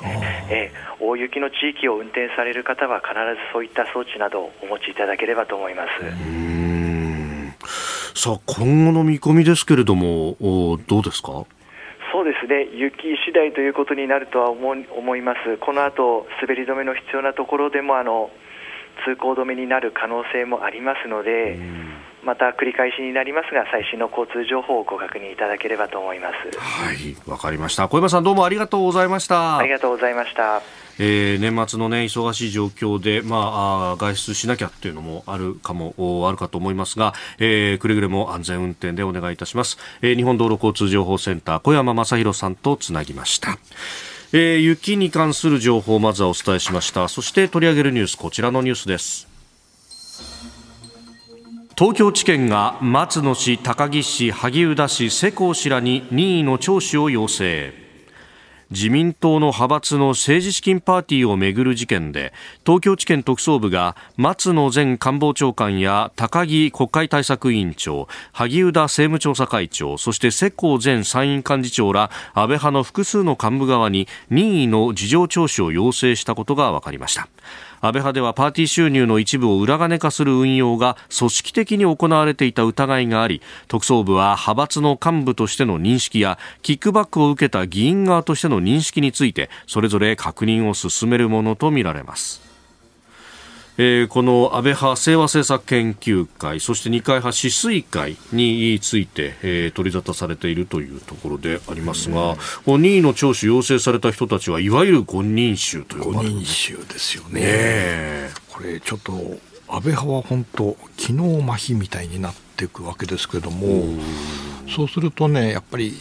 [0.50, 3.20] えー、大雪の地域を運転される方は必ず
[3.54, 5.90] そういった装置などをお持ちいただければと思います。
[8.14, 10.36] さあ今後の見込みですけれども
[10.88, 11.46] どうですか？
[12.12, 12.68] そうですね。
[12.74, 18.32] 雪次第ということになるとは思思います、この後滑り止めの必要なところでもあの
[19.06, 21.58] 通行止めになる可能性もありますので、
[22.24, 26.58] また繰り返しになりますが最新の交通情報をご確認いただければと思います。
[26.58, 27.88] はいわかりました。
[27.88, 29.58] 小山さんどうもありがとうございました。
[29.58, 30.62] ありがとうございました。
[31.02, 35.94] えー、年末のね忙しい状況で、まあ、外出しなきゃっていうのもあるかも
[36.28, 43.58] あるかと思いますが、えー、くれぐれも安全運転でお願いいたします、えー、日本道路交通情報センター小山正弘さんとつなぎました。
[44.32, 47.08] えー、雪に関する情報をまずはお伝えしました。
[47.08, 49.29] そして取り上げるニュースこちらのニュースです
[51.80, 57.72] 東京地検が松野氏、高木氏、萩生田氏、世耕氏らに任意の聴取を要請。
[58.70, 62.34] 自民党の派閥の政治資金パーティーをめぐる事件で
[62.66, 77.28] 東京地検特捜部が松野前官房長官や高木国会対策委員長萩生田政務調査会長そして世耕前参院幹事長ら安倍派の複数の幹部側に任意の事情聴取を要請したことが分かりました。
[77.82, 92.49] 安倍派ではパーティー収入の一部を裏金化する運用が組織的に行われていた疑いがあり特捜部は派閥の幹部としての認識やキックバックを受けた議員側としての認識についてそれぞれ確認を進めるものとみられます。
[93.82, 102.36] えー、この安倍派清和政策研究会そして二階派止水会について、えー、取り沙汰されているというところでありますが、
[102.68, 106.12] うん、任意の聴取要請された人たちはいわゆる五人衆という。
[106.12, 113.86] 五人衆ですよね、ねこれちょっと安倍派は本当機能麻痺みたいになっていくわけですけれども
[114.68, 115.94] そうするとねやっぱり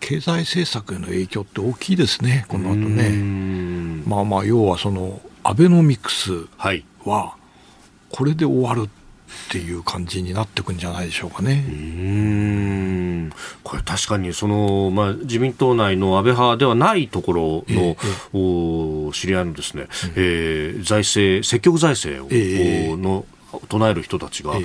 [0.00, 4.04] 経済政策への影響って大きいですね、この後ね。
[4.06, 7.36] まあまあ、要はそのアベノミクス、はいは
[8.10, 11.64] これで終わるっていう感じになっていくんじゃないでしょうかね。
[11.68, 13.30] うん。
[13.62, 17.96] これ確かにその、まあ、自民党内の安倍派ではないところの、え
[19.08, 23.26] え、知り合いのですね、うん、えー、財政積極財政を、え、の
[23.68, 24.64] 唱える人たちが、ええ、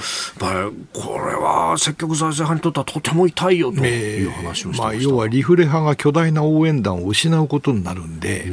[0.93, 8.45] これは積極財政派にとってはとても痛いよという話をしてました、まあ、要はリフレ派が巨大な応援団を失うことになるんで、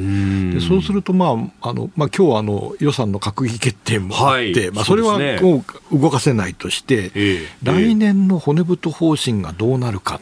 [0.52, 10.20] でそうすると、まああのまあ今日あの予算の閣議決定もあって、はい、まあ、それはもう動かせないとして、え、来年の骨太方針がどうなるか。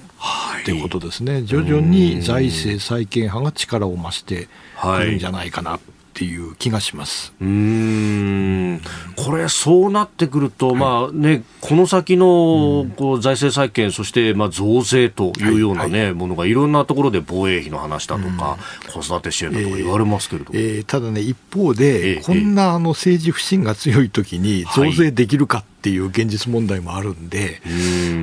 [0.62, 4.48] っていうことですね、徐々に財政再建派が力を増して
[4.80, 5.78] くるんじゃないかな
[6.14, 7.34] っていう気がします。
[7.40, 8.80] うん。
[9.16, 18.58] これ、そうなってくると、はい、まあね、この先のこう財政再建、そしてまあ増税というようなね、はいはい、ものがいろんなところで防衛費の話だとか、
[18.92, 27.60] 子育て支援だとか言われますけれども、えーえー、ただね、一方で、えー、こんなあの政治不信が強いときに増税できるかっていう現実問題もあるんで、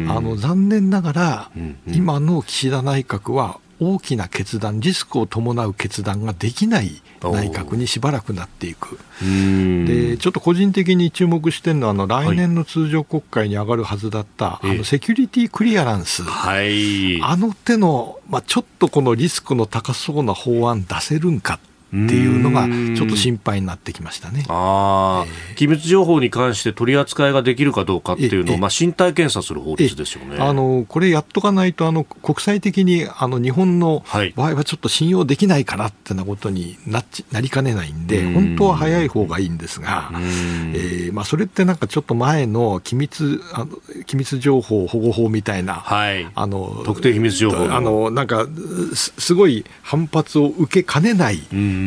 [0.08, 1.52] あの残念ながら、
[1.88, 9.00] 今の岸田内閣は大きな決断、リスクを伴う決断ができない内閣にしばらくなっていく。
[9.20, 24.46] でちょっと個人的に注目してるのはあの来年の通常国会に上がるはずだった、はい、あのセキュリティクリアランス、はい、あの手の、まあ、ちょっとこのリスクの高そうな法案出せるんかっていうのがちょっと心配になってきましたね。
[24.48, 30.38] あ、えー、機密情報に関して取り扱いができるかどうかっていうのを、まあ、身体検査する法律ですよね。
[30.40, 34.04] あのこれやっとかないとあの国際的にあの日本の
[34.36, 48.48] 場合はちょっと信用できないかなってなことにななりかねないんで本当は早い方がいいんですが、えーまあ、それってなんかちょっと前の機密あの機密情報保護法みたいな、はい、あの特定秘密情報あのなんか
[48.94, 51.40] すごい反発を受けかねない。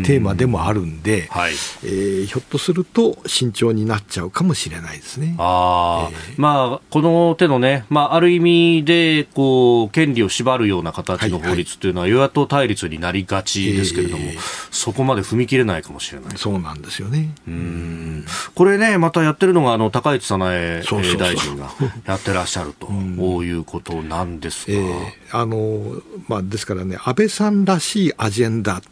[0.03, 1.53] テーマでもあるんで、はい。
[1.53, 5.34] えー、ひょっとすると慎重になっちゃうかもしれないですね。
[5.38, 14.38] あえー、まあ、この手のね、まあ、ある意味でこう権利を縛るような形の法律というのは、与野党対立になりがちですけれども、えー、
[14.70, 16.36] そこまで踏み切れないかもしれない。
[16.36, 17.34] そうなんですよね。
[17.47, 18.24] うん。
[18.55, 20.82] これね、またやってるのがあの高市早苗
[21.18, 21.70] 大臣が
[22.07, 22.88] やってらっしゃると
[23.45, 24.78] いうことなんですが。
[24.78, 28.82] えー、あのまあ、ですからね、安倍さんらしいアジェンダはい、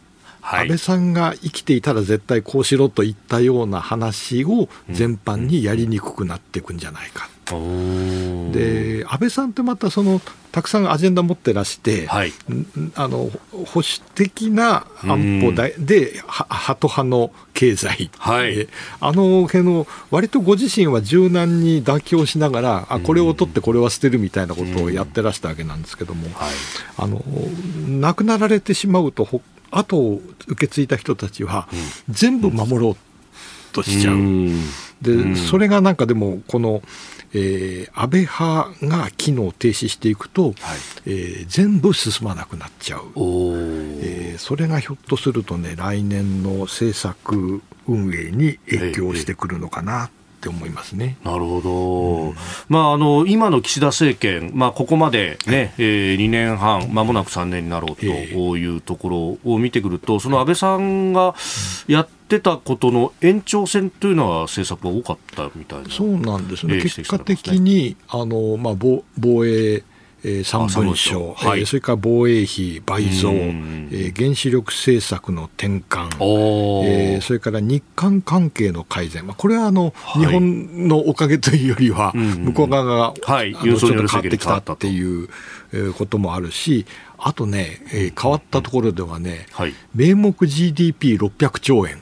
[0.43, 7.29] 安倍さんが生きていたら絶対こうしろといったような話を全般にやりにくくなっていくんじゃないか。
[7.51, 10.21] うん、で安倍さんってまたその
[10.53, 12.31] たくさんアジェンダ持ってらして、はい、
[12.95, 18.67] あの保守的な安保で、うん、でハト派の経済、はい、
[19.01, 26.33] あの辺の割とご自身は柔軟に妥協しながらあこれを取ってこれは捨てるみたいなことをやってらしたわけなんですけども、うん。
[26.33, 26.49] はい、
[26.97, 27.21] あの
[27.99, 29.25] 亡くなられてしまうと
[29.77, 31.67] 後を受け継いだ人たちは、
[32.09, 32.95] 全部守ろう
[33.73, 34.17] としちゃう。
[35.01, 36.81] で、それがなんかでも、この、
[37.35, 40.53] えー、安倍派が機能停止していくと、はい、
[41.07, 50.11] えー、全部進まなくなっちゃう、えー、それがひょっとするとね来年の政策運営に影響してくるのかな
[50.43, 51.17] って思いますね。
[51.23, 51.69] なるほど。
[51.71, 52.35] うん、
[52.67, 61.33] まああの今の岸田政権、まあここまでね、はい、えー、2年半まもなく3年になろうというところを見てくると、その安倍さんが
[61.87, 65.89] やってたことの延長線というのは政策が多かったみたいな。
[65.89, 66.81] そうなんですね。
[66.81, 69.83] 結果的にあのまあ防防衛えー、
[70.23, 76.09] 3文書、はい、えー、それから防衛費倍増、えー、原子力政策の転換、
[76.85, 85.27] えー、それから日韓関係の改善、まあ、これはあの、はい、日本のおかげというよりは、向こう側が、はい、ちょっと変わってきたっていう
[85.97, 86.85] こともあるし、
[87.17, 92.01] あとね、えー、変わったところではね、はい、名目 GDP600 兆円。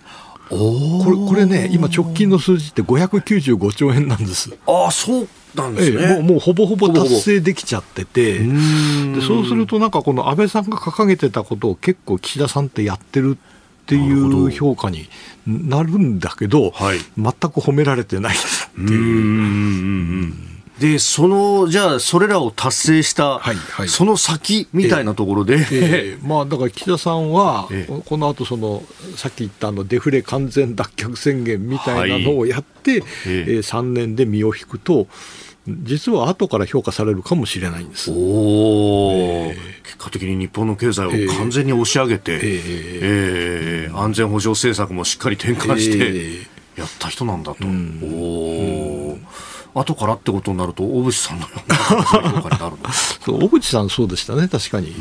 [0.49, 4.51] これこれね、今、直近の数字って595兆円なんです。
[4.67, 8.39] ああ、そうなんですね、ええ、もうもうほぼほぼ達成できちゃってて。
[8.39, 15.09] でそうするとなんかこの安倍さんが掲げてたことを結構岸田さんってやってるっていう評価に
[15.45, 18.39] なるんだけど、はい、全く褒められてないっ
[18.75, 20.51] ていう。
[20.81, 27.69] で、その、じゃあ、それらを達成した、はいはい、その先みたいなところで、えええまあ、だから岸田さんは、
[28.05, 28.81] この後その、
[29.15, 35.07] さっき言ったあのデフレ完全脱却宣言みたいなのをやって、はい、えー、3年で身を引くと、
[35.67, 38.11] 実は後から評価されるかもしれないんです。
[38.11, 42.39] お、えー、結果的に日本の経済を完全に押し上げて、えー
[43.85, 46.47] えー、安全保障政策もしっかり転換して
[46.79, 47.67] やった人なんだと。
[47.67, 49.19] お
[49.73, 52.77] 後からってことになると、小渕さんのような評価になるの？
[53.23, 54.93] そう小渕さん、そうでしたね、確かに。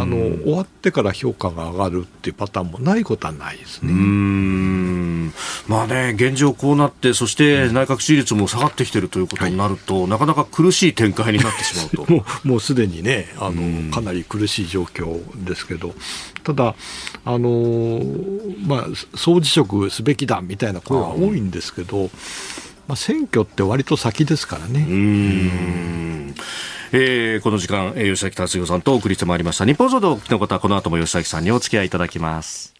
[0.00, 0.16] あの。
[0.44, 5.32] 終わってから評価が上がるっていうパターンもないことはないですね。
[5.68, 12.06] まあね、現状こうなって、そして内閣支持率も下がってきてるということになると、はい、なかなか苦しい展開になってしまうと。
[12.12, 15.94] もうもうすでにねあの、かなり苦しい状況ですけど、
[16.44, 16.74] ただ、
[17.24, 18.00] あの
[18.66, 22.10] まあ、総辞職すべきだみたいな声は多いんですけど、
[22.88, 24.86] まあ、選挙って割と先ですからね。
[24.88, 26.34] うん
[26.92, 29.64] えー、この時間、えー、吉崎達夫さんとお送りしてまいりました。
[29.64, 32.74] 日本総動の方はこの後も吉崎さんにお付き合いいただきます。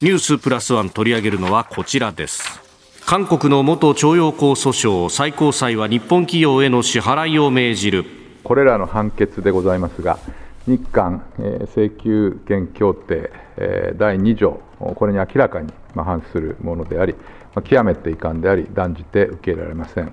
[0.00, 2.60] ニュースプラスワン取り上げるのはこちらです。
[3.06, 8.06] 韓国の元徴用工訴訟、最高裁は日本企業への支払いを命じる。
[8.42, 10.18] これらの判決でございますが、
[10.66, 11.22] 日韓
[11.74, 13.30] 請求権協定
[13.96, 17.14] 第2条、これに明らかに反するものであり、
[17.64, 20.12] 極めて遺憾であり、断じて受け入れられません。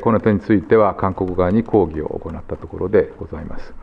[0.00, 3.74] この点については、韓国側に抗議を行ったところでございます。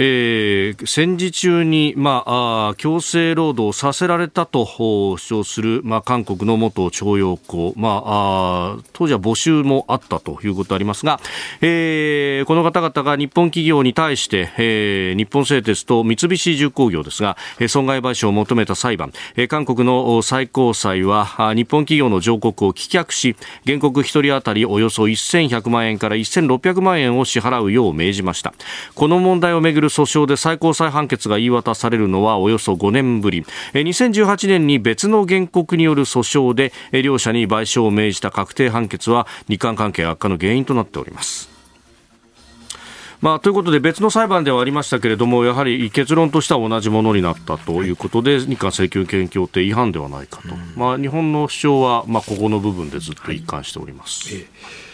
[0.00, 11.18] えー、戦時中に、まあ、強制労働させられたと主張する、まあ、韓国の元徴用工、まあ、当時は募集もあったということありますが、
[11.62, 17.36] えー、この方々が日本企業に対して、えー、日本製鉄と三菱重工業ですが、
[17.66, 19.12] 損害賠償を求めた裁判、
[19.48, 21.26] 韓国の最高裁は
[21.56, 23.34] 日本企業の上告を棄却し
[23.66, 28.54] 原告1人当たりおよそ1100万円から1600万円を支払うよう命じました。
[28.94, 33.44] この問題をめぐるる訴訟で最高裁判決が言い渡されるのはおよそ5年ぶり。
[33.72, 36.72] 2018年に別の原告による訴訟で
[37.02, 41.48] 両者に賠償を命じた確定判決は日韓関係悪化の原因となっております。
[43.20, 54.32] まあ、ということで別の裁判ではありましたけれどもやはり結論としては同じものになったということで日韓請求権協定違反ではないかと、まあ、日本の主張は、まあ、ここの部分でずっと一貫しております。
[54.32, 54.46] はいえ
[54.84, 54.87] え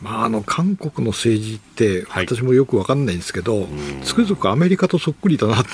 [0.00, 3.66] まあ、あの韓国の政治って、私もよく分かんないんですけど、はい、
[4.02, 5.64] つくづくアメリカとそっくりだなっ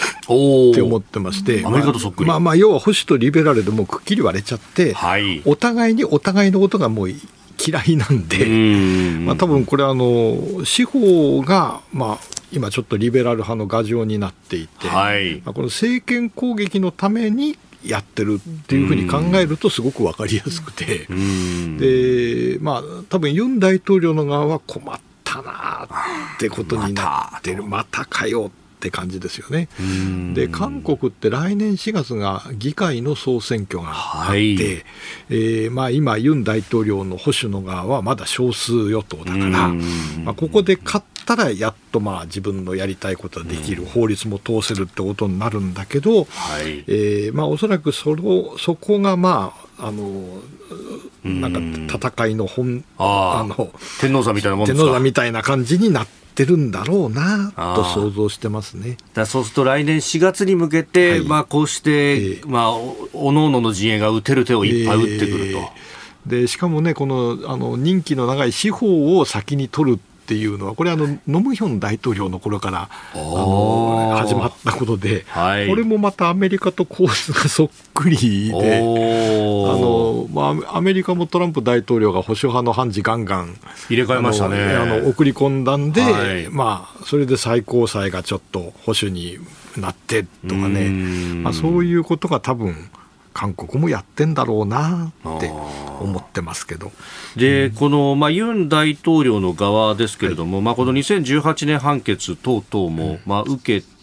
[0.74, 9.26] て思ってまして、アメリカとそっくり、まあ、まあ要は保守とリベラルでもくっきり割れちゃって、はい、お互いにお互いのことがもう嫌いなんで、ん。
[9.26, 21.06] まあ多分これあの、司法が、まあ、今ちょっとリベラル派の牙城になっていて、はい、まあ、この政権攻撃のためにやってるっていうふうに考えるとすごく分かりやすくて、
[21.78, 25.88] でまあ多分ユン大統領の側は困ったな
[26.36, 29.68] ってことになってる、またかよって感じですよね。
[30.34, 39.68] で韓国って来年4月が議会の総選挙があって、はい、えー、まあ、今、ユン大統領の保守の側はまだ少数与党だから、
[40.24, 50.40] まあ、ここで勝ったらやっとまあ自分のやりたいことができる、法律も通せるってことになるんだけど、はい、えー、まあ、おそらくそのそこがまああの
[51.24, 53.70] なんか戦いの本あの
[54.00, 58.98] 天皇座みたいなもん天皇座みたいな感じになってってるんだろうなと想像してますね。
[59.14, 65.58] だそうすると来年4月に向けて、はい、まあ、こうして、えー、まあ、おのおのの陣営が打てる手をいっぱい打ってくると。
[65.58, 65.66] えー
[66.26, 83.56] でしかもね、このあの任期の長い司法を先に取るっていうのは、これあの、ノムヒョン大統領の頃からあの始まったことで、はい、これもまたアメリカと構図がそっくりで、あのまあ、アメリカもトランプ大統領が保守派の判事ガンガン
[83.88, 84.58] 入れ替えましたね。
[84.74, 89.38] あの送り込んだんで、はい、まあ、それで最高裁がちょっと保守に
[89.76, 92.90] なってとかね、まあ、そういうことが多分
[93.36, 95.50] 韓国もやってんだろうなって
[96.00, 96.90] 思ってますけど。
[97.36, 103.95] で、この、まあ、ユン大統領の側ですけれども、はい、まあ、この2018年判決等々も、まあ、受けて、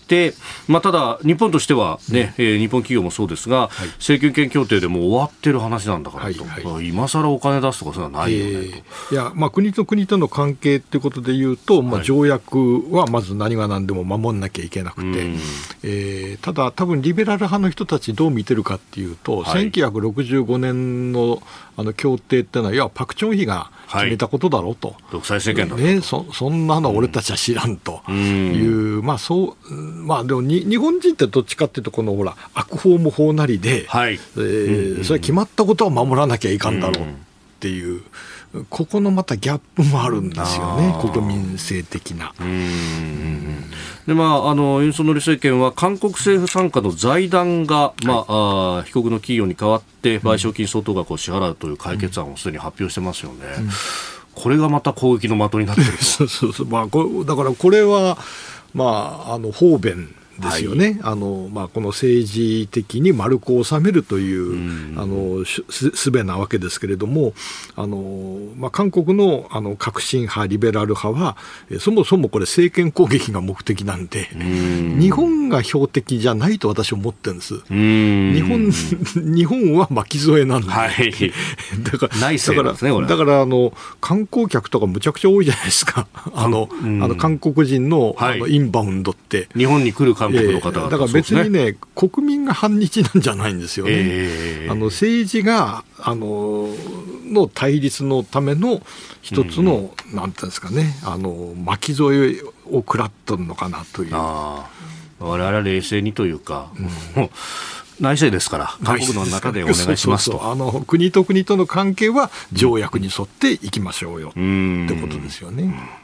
[0.67, 15.37] まあ、ただ、日本としてはね、うん、えー、日本企業もそうですが、はい、請求権協定でも終わってる話なんだからと、はいはい、今更お金出すとか、そういうのはないよね、えー、いや、まあ、国と国との関係っていうことでいうと、まあ、条約はまず何が何でも守んなきゃいけなくて、はい、
[15.83, 21.41] えー、ただ、多分リベラル派の人たち、どう見てるかっていうと、はい、1965年の
[21.75, 28.01] あの協定ってのは、いや、パク・チョンヒが決めたことだろうと、はい、独裁政権だねそ、そんなの俺たちは知らんと。
[28.09, 34.13] いう、うん、まあそうまあ、でもに日本人ってどっちかっていうと、このほら、悪法も法なりで、はい。
[34.13, 37.07] えー、うん、それは決まったことは守らなきゃいかんだろうっ
[37.59, 38.01] ていう。
[38.69, 42.33] ここのまたギャップもあるんですよね、国民性的な。
[44.05, 53.45] でまあ、あのユン・ソンノル政権は韓国政府傘下の財団が、まあ、あ被告の企業に代わって賠償金相当額を支払うという解決案をすでに発表してますよね。
[53.57, 53.63] うん。
[53.65, 53.69] うん
[54.35, 58.17] これがまた攻撃の的になってる そうそうそう、まあ、こだからこれは、
[58.73, 67.33] まあ、あの方便ですよね、はい、あのまあ、この政治的に丸く収めるという、あのすべなわけですけれども、
[67.75, 71.37] あのまあ、韓国のあの革新派、リベラル派は、
[71.79, 74.29] そもそもこれ、政権攻撃が目的なんで、
[74.99, 77.55] 日本が標的じゃないと私は思ってるんです。
[77.69, 78.71] 日本
[79.35, 81.11] 日本は巻き添えなんで、はい、
[81.83, 89.43] だから、ね、だからあの観光客とかむちゃくちゃ多いじゃないですか、あのあの韓国人の,、あのインバウンドって。
[89.55, 93.91] 日本に来る韓国の方々、だから別にね、ね国民が反日なんじゃないんですよね。
[93.95, 96.69] えー、あの政治があの
[97.25, 98.81] の対立のための
[99.21, 104.15] 一つの、うん、なんていうんですかね、あの巻き添えを食らっとるのかなという。
[105.19, 106.69] 我々は冷静にというか、
[107.15, 107.29] うん、
[107.99, 110.51] 内政ですから、韓国の中でお願いしますと。
[110.51, 116.02] あの国と国との関係は条約に沿っていきましょうよ、ってことですよね。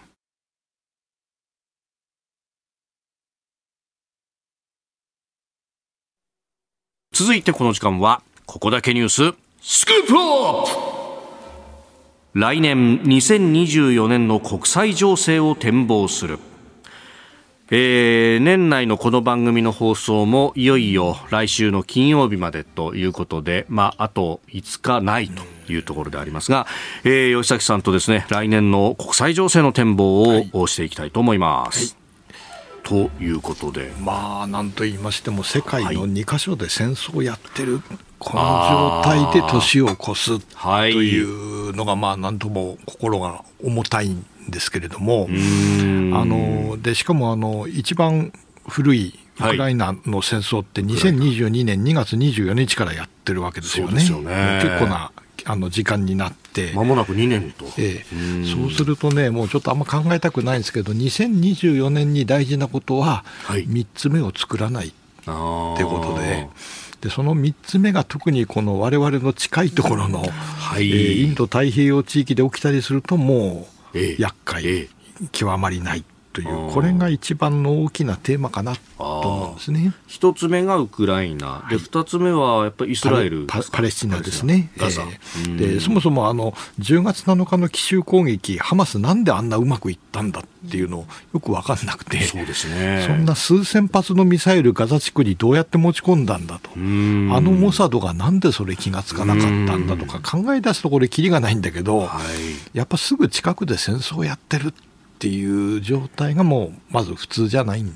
[7.20, 16.40] 続いてこの時間は、ここだけニュース、スクープアップ来年2024年の国際情勢を展望する。
[17.72, 26.68] えー、年内のこの番組の放送もいよいよ来週の金曜日までということで、まあ、あと5日ないというところでありますが、
[27.04, 31.96] えー、吉崎さんとですね、来年の国際情勢の展望をしていきたいと思います。
[31.96, 31.99] はい
[32.84, 33.92] ということで。
[34.00, 37.82] まあなんと言いましても世界の2か所で戦争をやってる、
[38.20, 45.34] この状態で年を越すというのがまあなんとも心が重たいんですけれどもあ
[46.26, 48.34] のでしかもあの一番
[48.68, 54.06] 古いウクライナの戦争って2022年2月24日からやってるわけですよね。
[54.06, 54.60] よね。
[54.62, 55.12] 結構な
[55.46, 66.48] あの時間になって、まもなく2年と、ええ、そうするとね、もうちょっとあんま考えたくないんですけど、2024年に大事なことは、3つ目を作らないってことで。
[67.02, 74.90] でその3つ目が特にこの我々の近いところの、はい、えー、インド太平洋地域で起きたりするともう厄介、
[75.32, 79.94] 極まりないというこれが一番の大きなテーマかなと思うんですね。
[80.08, 83.48] 一つ目がウクライナ、で二つ目はやっぱりイスラエル。
[83.48, 102.22] パレスチナですね、えー、でそもそもあの10月7日の奇襲攻撃、ハマス、なんであんなうまくいったんだっていうのよく分かんなくて、そうですね、そんな数千発のミサイル、ガザ地区にどうやって持ち込んだんだと、あのモサドがなんでそれ気がつかなかったんだとか、考え出すとこれ、きりがないんだけど、は
[102.74, 104.89] い、やっぱすぐ近くで戦争をやってるって。
[105.20, 107.92] っていう状態がもうまず普通じゃないん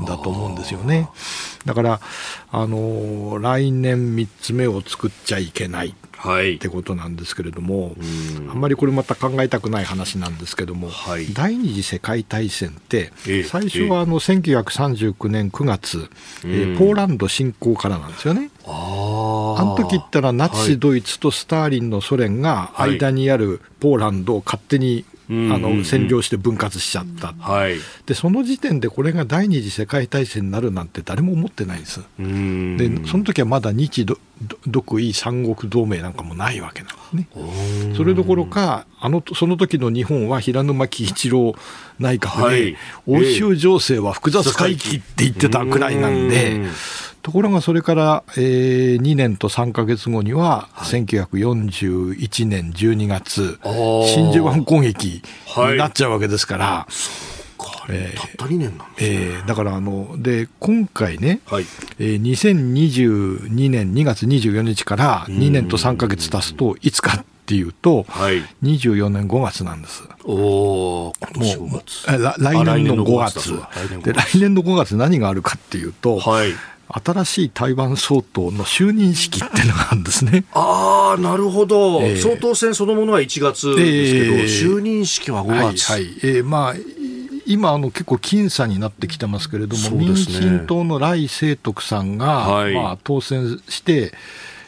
[0.00, 1.10] だと思うんですよね。
[1.66, 2.00] だから、
[2.50, 5.94] あの来年3つ目を作っちゃいけない。
[6.16, 7.96] はい、ってことなんですけれども、
[8.48, 13.12] あんまりこれまた考えたくない話なんですけども、はい、第二次世界大戦って、
[13.44, 16.08] 最初はあの1939年9月、
[16.44, 18.50] えー、ポーランド侵攻からなんですよね。
[18.64, 34.04] あの時ったらナチス・ドイツとスターリンのソ連が間にあるポーランドを勝手にあの占領して分割しちゃった、はい、でその時点でこれが第二次世界大戦になるなんて誰も思ってないんです、でその時はまだ日
[34.66, 37.94] 独伊三国同盟なんかもないわけなんですね。
[37.96, 41.54] それどころかあのその時の日本は平沼喜一郎
[41.98, 46.60] 内閣で、はい、欧州情勢は複雑回帰って言ってたくらいなんで。
[47.22, 55.22] ところがそれから、えー、2年と3か月後には、はい、1941年12月、真珠湾攻撃
[55.56, 57.22] になっちゃうわけですから、はい
[57.88, 61.64] えー、たった2年なんですね、えー、だからあので今回ね、はい。
[61.98, 70.04] えー、2022年2月24日から2年と3か月経つといつかっていうと、はい、24年5月なんです。
[70.24, 70.36] おお、
[71.06, 73.52] もう来年の5月。
[74.02, 76.52] で来年の5月何があるかっていうと、はい、
[76.92, 80.44] 新しい台湾総統の就任式っていうのがあるんですね。
[80.52, 85.90] ああ、なるほど、えー、総統選そのものは1月ですけど、えー、就任式は5月。
[85.90, 86.74] はい、はい、えー、まあ
[87.46, 94.12] 今あの結構僅差になってきてますけれども、ね、民進党の来清徳さんが、はい、まあ、当選して、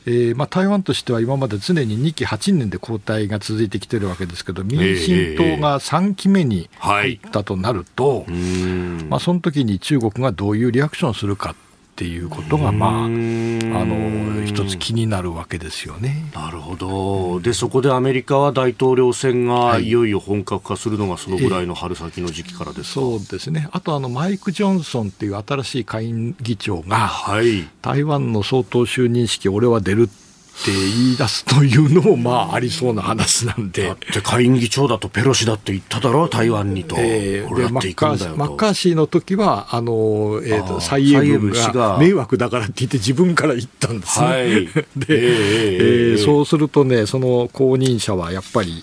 [0.07, 11.55] えーまあ、台湾としては今まで常に2期8年で交代が続いてきてるわけですけど、民進党が3期目に入ったとなると、えーはい、まあ、その時に中国がどういうリアクションをするか
[11.95, 16.29] っていうことが、まあ、あの一つ気になるわけですよね。
[16.35, 17.39] なるほど。
[17.41, 19.95] でそこでアメリカは大統領選がい。
[19.95, 30.24] よいよ本格化するのがそのぐらいの春先の時期からですか、えー、そうですね、あとあのマイク・ジョンソンっていう新しい下院議長が、はい、台湾の総統就任式、俺は出るって
[30.63, 33.89] って言い出すというのも、まあ、ありそうな話なんで。
[33.89, 36.97] だって下院議長だとペロシだって言っただろ、台湾にと。
[36.99, 44.27] えー、でマッカーシーマッカーシーの時は、あの、えーと、蔡英文が迷惑だからって言って自分から言ったんですね。
[44.27, 48.83] はい、 で、えー、えー、そうするとね、その後任者はやっぱり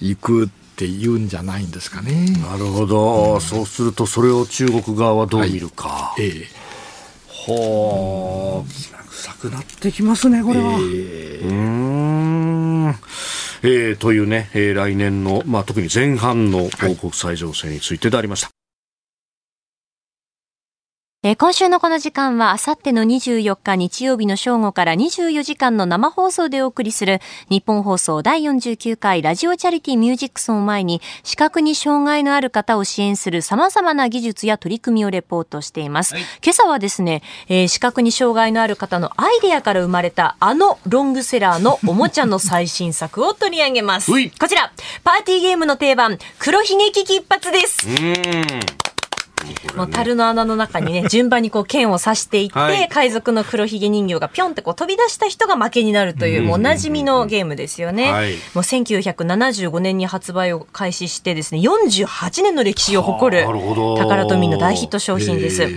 [0.00, 2.26] 行くって言うんじゃないんですかね。
[2.42, 5.88] なるほど、うん、そうするとそれを中国側はどう見るか。
[5.88, 6.66] はい、えー
[7.46, 8.95] ほう、
[9.26, 10.74] 臭くなってきますね、これは。
[10.74, 12.94] えー、うん。
[13.62, 18.50] えー、というね、えー、来年の、まあ、特に前半の国際情勢についてでありました。
[21.26, 27.20] えー、今週のこの時間は、あさっての24日日曜日の正午から24時間の生放送でお送りする、
[27.50, 36.14] 日本放送第49回ラジオチャリティミュージックソンを前に、視覚に障害のある方を支援する様々な技術や取り組みをレポートしています。
[36.14, 44.12] はい、今朝はですね、えー、視覚に障害のある方のアイデアから生まれた、あのロングセラーの おもちゃの最新作を取り上げます。
[44.12, 44.70] こちら、
[45.02, 47.84] パーティーゲームの定番、黒ひげ危機一発です。
[49.76, 58.10] もう樽の穴の中にね、 順番にこう剣を刺していって、はい、海賊の黒ひげ人形がぴょんってこう飛び出した人が負けになるという、もうおなじみのゲームですよね。
[58.10, 63.44] はい、もう1975年に発売を開始してですね、48年の歴史を誇る、
[63.98, 65.68] タカラトミーの大ヒット商品です。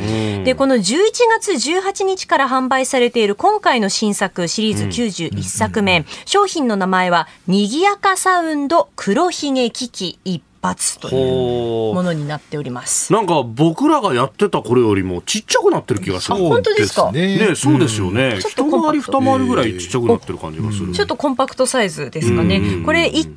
[0.44, 0.82] で、この11
[1.30, 13.12] 月18日から販売されている今回の新作シリーズ91作目、商品の名前は、にぎやかサウンド黒ひげ危機一発というものになっております。
[13.14, 16.38] なんか僕らがやってたこれよりもちっちゃくなってる気がする。
[16.38, 17.12] 本当ですか？
[17.12, 17.56] ね。
[17.56, 23.34] そうですよね、うん、一回り二回りぐらいちっちゃくなってる感じがする、ちょっとコンパクトサイズですかね、これ一見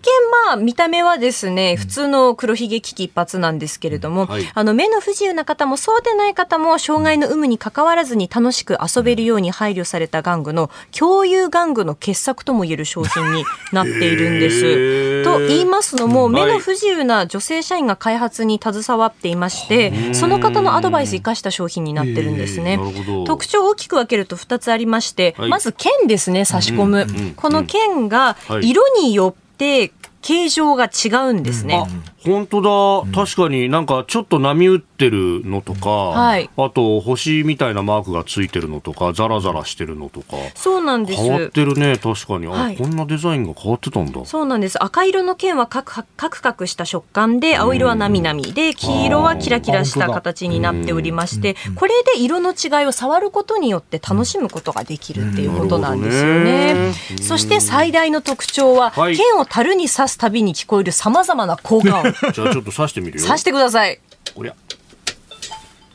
[0.46, 15.24] まあ見た目はですね普通の黒ひげ危機一髪なんですけれども、はい、あの目の不自由な方もそうでない方も障害の有無に関わらずに楽しく遊べるように配慮された玩具の共有玩具の傑作ともいえる商品になっているんです。
[15.24, 22.78] と言いますのも目の不自由なな女性社員が開発に携わっていましてその方のアドバイス生かした商品になってるんですね、
[23.26, 27.06] 特徴を大きく分けると2つありまして、はい、まず剣ですね差し込む、
[27.36, 29.92] この剣が色によって
[30.22, 31.84] 形状が違うんですね、
[32.24, 33.68] 本当だ、確かに。
[33.68, 41.22] なんかちょっと波打ってるのとか、はい、あと星みたいなマークがついてるのとか、ザラザラしてるのとか、そうなんです。
[41.22, 44.24] 変わってるね、確かに、はい、こんなデザインが変わってたんだ。
[44.24, 56.92] そうなんです、赤色の剣はカクカクカクした食感で、青色はなみなみで、黄色はキラキラした形になっておりまして、これで色の違いを触ることによって楽しむことができるっていうことなんですよね。
[57.20, 62.11] そして最大の特徴は、はい、剣を樽に刺すたびに聞こえるさまざまな効果音。
[62.32, 63.26] ちょっと刺してみるよ。
[63.26, 63.98] 刺してください。
[64.34, 64.54] おりゃ。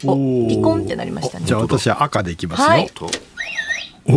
[0.06, 0.16] お
[0.48, 1.46] ピコンってなりましたね。
[1.46, 2.92] じゃあ私は赤でいきますよ、はい、
[4.06, 4.14] お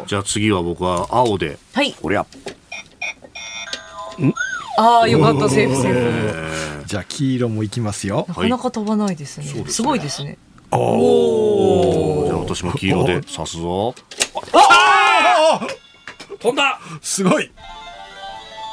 [0.00, 1.58] おじゃあ次は僕は青で。
[1.74, 1.94] はい。
[2.02, 2.26] おりゃ。
[4.78, 6.84] ああよかったセーフセーフ。
[6.86, 8.24] じゃあ黄色もいきますよ。
[8.28, 10.38] なかなか飛ばないですね、はい、すごいですね。
[10.70, 13.94] おおじゃあ私も黄色で刺すぞ。
[14.52, 15.66] ああ
[16.38, 16.80] 飛んだ。
[17.02, 17.50] すごい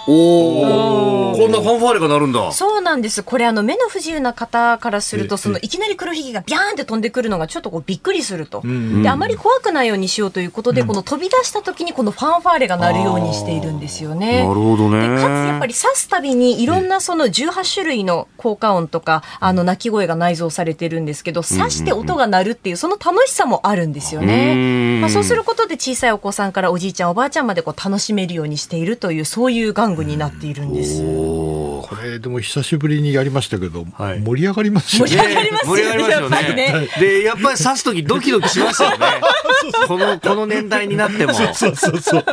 [0.08, 2.52] おおこんなファンファーレがなるんだ。
[2.52, 3.24] そうなんです。
[3.24, 8.62] これあの目の不自由な方からするとそのいきなり黒ひげがビャーンって飛んでくるのがちょっとこうびっくりすると、
[9.02, 14.44] であまり怖くないようにしようということで、この飛び出した時にこのファンファーレが鳴るようにしているんですよね。
[14.44, 15.08] なるほどね。
[15.08, 31.02] でかつやっぱり刺すたびにいろんなその18種類の効果音とかあの鳴き声が内蔵されてるんですけど刺して音が鳴るっていうその楽しさもあるんですよね、まあ、そうすることで小さいお子さんからおじいちゃんおばあちゃんまでこう楽しめるようにしているというそういう玩具になっているんです。
[31.02, 35.12] これでも久しぶりにやりましたけど、はい、盛り上がりますよね。
[35.12, 36.56] 盛り上がりますよね。
[36.56, 36.56] ね。
[36.56, 38.98] ねで、やっぱり刺す時ドキドキしますよね。
[39.88, 41.34] この、この年代になっても。
[41.34, 42.26] そうそうそう。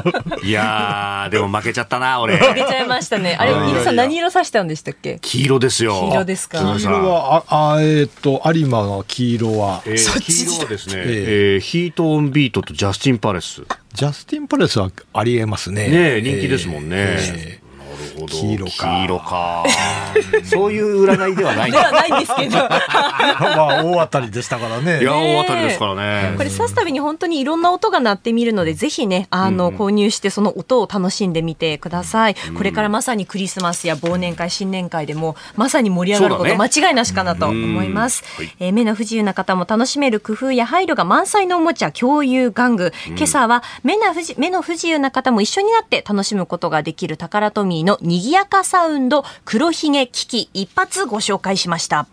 [0.42, 2.36] いやー、でも負けちゃったな、俺。
[2.36, 3.36] 負けちゃいましたね。
[3.38, 5.18] あれ、皆さん何色刺したんでしたっけ？
[5.20, 6.00] 黄色ですよ。
[6.00, 6.58] 黄色ですか？
[6.58, 9.82] 黄色は、あ、あえっ、ー、と、有馬の黄色は。
[9.86, 13.62] えー、黄色はですね、えー、ヒートオンビートとジャスティン・パレス。
[13.94, 15.88] ジャスティン・パレスはありえますね。
[15.88, 17.60] ね人気ですもんね。
[18.22, 18.34] えーほど。
[18.34, 18.72] 黄色か。
[18.72, 19.64] 黄色か。
[20.44, 22.58] そういう占いではないではないんですけど。
[22.58, 25.00] まあ大当たりでしたからね。
[25.00, 26.34] いや大当たりですからね。
[26.36, 52.06] これ刺すたびに本当にいろんな音が鳴ってみるのでぜひねあの、うん、購入してその音を楽しんでみてください、うん、これからまさにクリスマスや忘年会新年会でもまさに盛り上がること間違いなしかなと思います、ねはい、えー、目の不自由な方も楽しめる工夫や配慮が満載のおもちゃ共有玩具、うん、今朝は目の不自目の不自由な方も一緒になって楽しむことができるタカラトミーの賑やかサウンド黒ひげ危機一発ご紹介しました。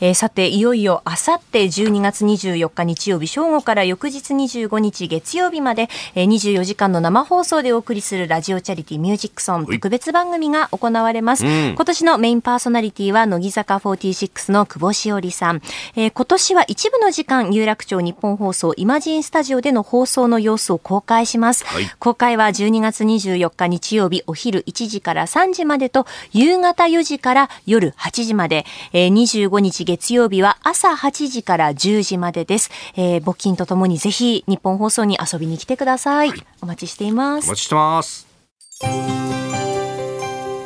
[0.00, 11.44] えー、さて、いよいよあさって12月24日日曜日正午から翌日25日月曜日まで、えー、24時間の生放送でお送りするラジオチャリティミュージックソン特別番組が行われます。
[11.44, 15.62] うん、今年のメインパーソナリティは乃木坂46の久保しおりさん。
[15.96, 21.64] えー、今年は一部の時間、有楽町日本放送イマジンスタジオでの放送の様子を公開します。
[21.66, 29.08] はい、公開は12月24日日曜日お昼1時から3時までと夕方4時から夜8時まで、えー、
[29.48, 32.70] 25日月曜日は朝8時から10時までです。
[32.96, 36.30] えー、募金とともにぜひニッポン放送に遊びに来てください。
[36.30, 37.46] はい、お待ちしています。
[37.46, 38.26] お待ちしてます。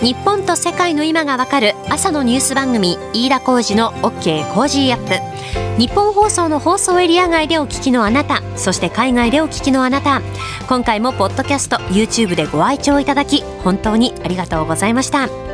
[0.01, 10.21] 日本と世界の今がわかる朝のニュース番組飯田浩二の OK Cozy Up ニッポン放送の放送エリア外でお聞きのあなたそして海外でお聞きのあなた
[10.69, 15.54] 今回もポッドキャスト YouTube でご愛聴いただき本当にありがとうございました